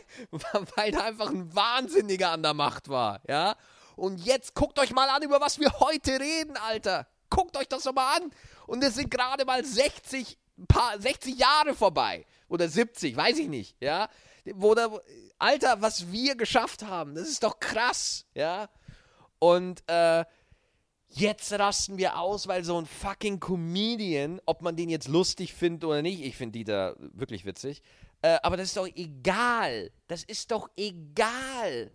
weil 0.77 0.91
da 0.93 1.05
einfach 1.05 1.31
ein 1.31 1.55
Wahnsinniger 1.55 2.31
an 2.31 2.43
der 2.43 2.55
Macht 2.55 2.89
war. 2.89 3.21
Ja, 3.29 3.57
und 3.97 4.25
jetzt 4.25 4.55
guckt 4.55 4.79
euch 4.79 4.93
mal 4.93 5.09
an, 5.09 5.23
über 5.23 5.41
was 5.41 5.59
wir 5.61 5.73
heute 5.81 6.19
reden, 6.19 6.57
Alter. 6.57 7.07
Guckt 7.31 7.57
euch 7.57 7.69
das 7.69 7.85
doch 7.85 7.95
mal 7.95 8.17
an. 8.17 8.31
Und 8.67 8.83
es 8.83 8.95
sind 8.95 9.11
gerade 9.11 9.45
mal 9.45 9.65
60, 9.65 10.39
paar, 10.69 11.01
60 11.01 11.39
Jahre 11.39 11.75
vorbei. 11.75 12.27
Oder 12.49 12.69
70, 12.69 13.17
weiß 13.17 13.39
ich 13.39 13.49
nicht. 13.49 13.77
Ja, 13.81 14.09
wo 14.55 14.75
da, 14.75 14.89
Alter, 15.45 15.83
was 15.83 16.11
wir 16.11 16.37
geschafft 16.37 16.85
haben, 16.85 17.15
das 17.15 17.29
ist 17.29 17.43
doch 17.43 17.61
krass, 17.61 18.25
ja. 18.33 18.71
Und 19.39 19.87
äh, 19.91 20.25
jetzt 21.09 21.53
rasten 21.53 21.99
wir 21.99 22.19
aus, 22.19 22.49
weil 22.49 22.65
so 22.65 22.79
ein 22.79 22.87
fucking 22.87 23.41
Comedian, 23.41 24.41
ob 24.47 24.63
man 24.63 24.75
den 24.75 24.89
jetzt 24.89 25.07
lustig 25.07 25.53
findet 25.53 25.85
oder 25.85 26.01
nicht, 26.01 26.23
ich 26.23 26.35
finde 26.35 26.59
Dieter 26.59 26.97
wirklich 26.99 27.45
witzig, 27.45 27.83
äh, 28.23 28.39
aber 28.43 28.57
das 28.57 28.69
ist 28.69 28.79
doch 28.79 28.89
egal. 28.95 29.91
Das 30.07 30.25
ist 30.25 30.51
doch 30.51 30.71
egal. 30.79 31.93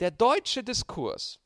Der 0.00 0.10
deutsche 0.10 0.64
Diskurs 0.64 1.38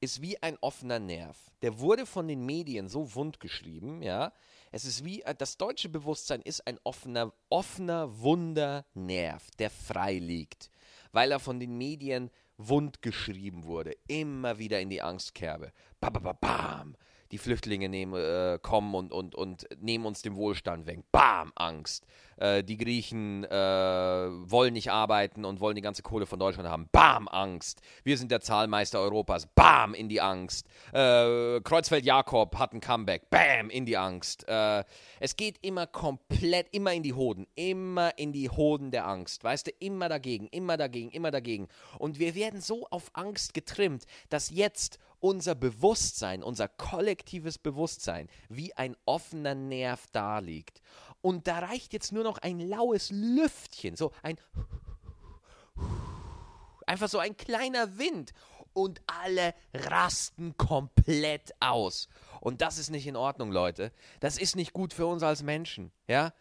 ist 0.00 0.20
wie 0.20 0.42
ein 0.42 0.58
offener 0.60 0.98
Nerv. 0.98 1.50
Der 1.62 1.78
wurde 1.78 2.04
von 2.04 2.28
den 2.28 2.44
Medien 2.44 2.90
so 2.90 3.14
wund 3.14 3.40
geschrieben, 3.40 4.02
ja, 4.02 4.34
es 4.72 4.84
ist 4.84 5.04
wie, 5.04 5.22
äh, 5.22 5.34
das 5.34 5.56
deutsche 5.56 5.88
Bewusstsein 5.88 6.42
ist 6.42 6.66
ein 6.66 6.78
offener, 6.84 7.32
offener, 7.48 8.20
wunder 8.20 8.84
Nerv, 8.94 9.50
der 9.58 9.70
frei 9.70 10.18
liegt, 10.18 10.70
weil 11.12 11.32
er 11.32 11.40
von 11.40 11.60
den 11.60 11.76
Medien 11.76 12.30
wund 12.58 13.02
geschrieben 13.02 13.64
wurde, 13.64 13.96
immer 14.06 14.58
wieder 14.58 14.80
in 14.80 14.90
die 14.90 15.02
Angstkerbe. 15.02 15.72
Bam, 16.00 16.12
bam, 16.12 16.36
bam, 16.40 16.96
die 17.32 17.38
Flüchtlinge 17.38 17.88
nehmen, 17.88 18.14
äh, 18.14 18.58
kommen 18.60 18.94
und, 18.94 19.12
und, 19.12 19.34
und 19.34 19.66
nehmen 19.80 20.06
uns 20.06 20.22
den 20.22 20.36
Wohlstand 20.36 20.86
weg. 20.86 21.00
Bam, 21.12 21.52
Angst. 21.54 22.06
Äh, 22.36 22.62
die 22.62 22.76
Griechen 22.76 23.44
äh, 23.44 23.50
wollen 23.50 24.74
nicht 24.74 24.90
arbeiten 24.90 25.44
und 25.44 25.60
wollen 25.60 25.74
die 25.74 25.82
ganze 25.82 26.02
Kohle 26.02 26.26
von 26.26 26.38
Deutschland 26.38 26.68
haben. 26.68 26.88
Bam, 26.92 27.28
Angst. 27.28 27.80
Wir 28.04 28.18
sind 28.18 28.30
der 28.30 28.40
Zahlmeister 28.40 29.00
Europas. 29.00 29.46
Bam, 29.46 29.94
in 29.94 30.08
die 30.08 30.20
Angst. 30.20 30.66
Äh, 30.92 31.60
Kreuzfeld 31.62 32.04
Jakob 32.04 32.58
hat 32.58 32.72
ein 32.72 32.80
Comeback. 32.80 33.30
Bam, 33.30 33.70
in 33.70 33.86
die 33.86 33.96
Angst. 33.96 34.46
Äh, 34.48 34.84
es 35.20 35.36
geht 35.36 35.58
immer 35.62 35.86
komplett, 35.86 36.68
immer 36.72 36.92
in 36.92 37.02
die 37.02 37.14
Hoden. 37.14 37.46
Immer 37.54 38.18
in 38.18 38.32
die 38.32 38.50
Hoden 38.50 38.90
der 38.90 39.06
Angst. 39.06 39.42
Weißt 39.42 39.66
du, 39.66 39.70
immer 39.78 40.08
dagegen, 40.08 40.46
immer 40.48 40.76
dagegen, 40.76 41.10
immer 41.10 41.30
dagegen. 41.30 41.68
Und 41.98 42.18
wir 42.18 42.34
werden 42.34 42.60
so 42.60 42.86
auf 42.90 43.10
Angst 43.14 43.54
getrimmt, 43.54 44.04
dass 44.28 44.50
jetzt 44.50 44.98
unser 45.20 45.54
Bewusstsein, 45.54 46.42
unser 46.42 46.68
kollektives 46.68 47.58
Bewusstsein 47.58 48.28
wie 48.48 48.74
ein 48.74 48.96
offener 49.04 49.54
Nerv 49.54 50.06
daliegt. 50.12 50.80
Und 51.22 51.46
da 51.46 51.58
reicht 51.58 51.92
jetzt 51.92 52.12
nur 52.12 52.24
noch 52.24 52.38
ein 52.38 52.60
laues 52.60 53.10
Lüftchen, 53.10 53.96
so 53.96 54.12
ein 54.22 54.36
einfach 56.86 57.08
so 57.08 57.18
ein 57.18 57.36
kleiner 57.36 57.98
Wind 57.98 58.32
und 58.72 59.00
alle 59.06 59.54
rasten 59.72 60.56
komplett 60.56 61.52
aus. 61.60 62.08
Und 62.40 62.60
das 62.60 62.78
ist 62.78 62.90
nicht 62.90 63.06
in 63.06 63.16
Ordnung, 63.16 63.50
Leute. 63.50 63.92
Das 64.20 64.38
ist 64.38 64.54
nicht 64.54 64.72
gut 64.72 64.92
für 64.92 65.06
uns 65.06 65.22
als 65.22 65.42
Menschen, 65.42 65.92
ja? 66.06 66.32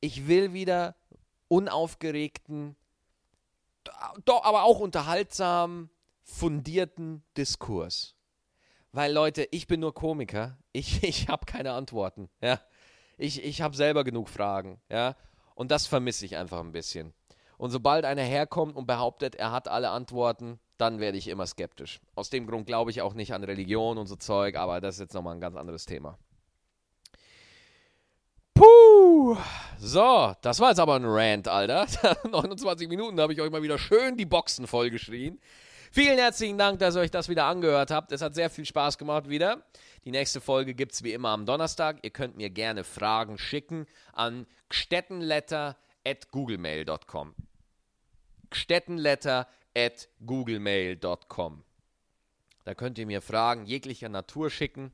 Ich 0.00 0.26
will 0.26 0.52
wieder 0.52 0.96
unaufgeregten, 1.48 2.76
doch 4.24 4.44
aber 4.44 4.64
auch 4.64 4.80
unterhaltsam 4.80 5.88
fundierten 6.22 7.22
Diskurs. 7.36 8.15
Weil 8.96 9.12
Leute, 9.12 9.46
ich 9.50 9.66
bin 9.66 9.80
nur 9.80 9.92
Komiker. 9.92 10.56
Ich, 10.72 11.02
ich 11.04 11.28
habe 11.28 11.44
keine 11.44 11.72
Antworten. 11.72 12.30
Ja? 12.40 12.62
Ich, 13.18 13.44
ich 13.44 13.60
habe 13.60 13.76
selber 13.76 14.04
genug 14.04 14.30
Fragen. 14.30 14.80
Ja? 14.88 15.16
Und 15.54 15.70
das 15.70 15.86
vermisse 15.86 16.24
ich 16.24 16.38
einfach 16.38 16.60
ein 16.60 16.72
bisschen. 16.72 17.12
Und 17.58 17.68
sobald 17.68 18.06
einer 18.06 18.22
herkommt 18.22 18.74
und 18.74 18.86
behauptet, 18.86 19.34
er 19.34 19.52
hat 19.52 19.68
alle 19.68 19.90
Antworten, 19.90 20.58
dann 20.78 20.98
werde 20.98 21.18
ich 21.18 21.28
immer 21.28 21.46
skeptisch. 21.46 22.00
Aus 22.14 22.30
dem 22.30 22.46
Grund 22.46 22.64
glaube 22.64 22.90
ich 22.90 23.02
auch 23.02 23.12
nicht 23.12 23.34
an 23.34 23.44
Religion 23.44 23.98
und 23.98 24.06
so 24.06 24.16
Zeug, 24.16 24.56
aber 24.56 24.80
das 24.80 24.94
ist 24.94 25.00
jetzt 25.00 25.14
nochmal 25.14 25.34
ein 25.34 25.42
ganz 25.42 25.56
anderes 25.56 25.84
Thema. 25.84 26.18
Puh! 28.54 29.36
So, 29.76 30.34
das 30.40 30.58
war 30.58 30.70
jetzt 30.70 30.80
aber 30.80 30.94
ein 30.94 31.04
Rant, 31.04 31.48
Alter. 31.48 31.86
29 32.30 32.88
Minuten, 32.88 33.20
habe 33.20 33.34
ich 33.34 33.42
euch 33.42 33.50
mal 33.50 33.62
wieder 33.62 33.76
schön 33.76 34.16
die 34.16 34.24
Boxen 34.24 34.66
vollgeschrien. 34.66 35.38
Vielen 35.96 36.18
herzlichen 36.18 36.58
Dank, 36.58 36.78
dass 36.78 36.94
ihr 36.94 37.00
euch 37.00 37.10
das 37.10 37.30
wieder 37.30 37.46
angehört 37.46 37.90
habt. 37.90 38.12
Es 38.12 38.20
hat 38.20 38.34
sehr 38.34 38.50
viel 38.50 38.66
Spaß 38.66 38.98
gemacht 38.98 39.30
wieder. 39.30 39.62
Die 40.04 40.10
nächste 40.10 40.42
Folge 40.42 40.74
gibt 40.74 40.92
es 40.92 41.02
wie 41.02 41.14
immer 41.14 41.30
am 41.30 41.46
Donnerstag. 41.46 42.00
Ihr 42.02 42.10
könnt 42.10 42.36
mir 42.36 42.50
gerne 42.50 42.84
Fragen 42.84 43.38
schicken 43.38 43.86
an 44.12 44.46
gstettenletter.googlemail.com. 44.68 47.34
Gstettenletter 48.50 49.48
at 49.74 50.08
googlemail.com. 50.26 51.64
Da 52.64 52.74
könnt 52.74 52.98
ihr 52.98 53.06
mir 53.06 53.22
Fragen 53.22 53.64
jeglicher 53.64 54.10
Natur 54.10 54.50
schicken. 54.50 54.92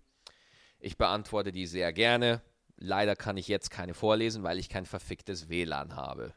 Ich 0.79 0.99
beantworte 0.99 1.51
die 1.51 1.67
sehr 1.67 1.93
gerne. 1.93 2.43
Leider 2.77 3.17
kann 3.17 3.37
ich 3.37 3.49
jetzt 3.49 3.73
keine 3.73 3.95
vorlesen, 3.95 4.45
weil 4.45 4.61
ich 4.61 4.69
kein 4.69 4.87
verficktes 4.87 5.49
WLAN 5.49 5.97
habe. 5.97 6.33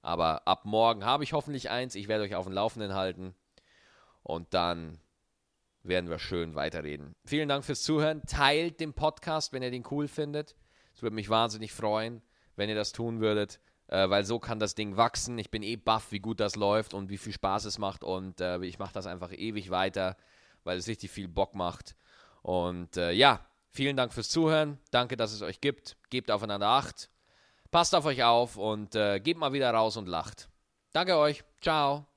Aber 0.00 0.48
ab 0.48 0.64
morgen 0.64 1.04
habe 1.04 1.22
ich 1.22 1.34
hoffentlich 1.34 1.68
eins. 1.68 1.94
Ich 1.94 2.08
werde 2.08 2.24
euch 2.24 2.34
auf 2.34 2.46
dem 2.46 2.54
Laufenden 2.54 2.94
halten. 2.94 3.34
Und 4.26 4.54
dann 4.54 4.98
werden 5.84 6.10
wir 6.10 6.18
schön 6.18 6.56
weiterreden. 6.56 7.14
Vielen 7.24 7.48
Dank 7.48 7.64
fürs 7.64 7.84
Zuhören. 7.84 8.22
Teilt 8.26 8.80
den 8.80 8.92
Podcast, 8.92 9.52
wenn 9.52 9.62
ihr 9.62 9.70
den 9.70 9.84
cool 9.92 10.08
findet. 10.08 10.56
Es 10.94 11.02
würde 11.02 11.14
mich 11.14 11.28
wahnsinnig 11.30 11.72
freuen, 11.72 12.22
wenn 12.56 12.68
ihr 12.68 12.74
das 12.74 12.90
tun 12.90 13.20
würdet, 13.20 13.60
äh, 13.86 14.10
weil 14.10 14.24
so 14.24 14.40
kann 14.40 14.58
das 14.58 14.74
Ding 14.74 14.96
wachsen. 14.96 15.38
Ich 15.38 15.52
bin 15.52 15.62
eh 15.62 15.76
baff, 15.76 16.10
wie 16.10 16.18
gut 16.18 16.40
das 16.40 16.56
läuft 16.56 16.92
und 16.92 17.08
wie 17.08 17.18
viel 17.18 17.32
Spaß 17.32 17.66
es 17.66 17.78
macht. 17.78 18.02
Und 18.02 18.40
äh, 18.40 18.58
ich 18.64 18.80
mache 18.80 18.94
das 18.94 19.06
einfach 19.06 19.30
ewig 19.32 19.70
weiter, 19.70 20.16
weil 20.64 20.78
es 20.78 20.88
richtig 20.88 21.12
viel 21.12 21.28
Bock 21.28 21.54
macht. 21.54 21.94
Und 22.42 22.96
äh, 22.96 23.12
ja, 23.12 23.46
vielen 23.70 23.96
Dank 23.96 24.12
fürs 24.12 24.28
Zuhören. 24.28 24.80
Danke, 24.90 25.16
dass 25.16 25.32
es 25.32 25.42
euch 25.42 25.60
gibt. 25.60 25.96
Gebt 26.10 26.32
aufeinander 26.32 26.68
Acht. 26.68 27.10
Passt 27.70 27.94
auf 27.94 28.06
euch 28.06 28.24
auf 28.24 28.56
und 28.56 28.96
äh, 28.96 29.20
geht 29.20 29.36
mal 29.36 29.52
wieder 29.52 29.70
raus 29.70 29.96
und 29.96 30.08
lacht. 30.08 30.48
Danke 30.92 31.16
euch. 31.16 31.44
Ciao. 31.60 32.08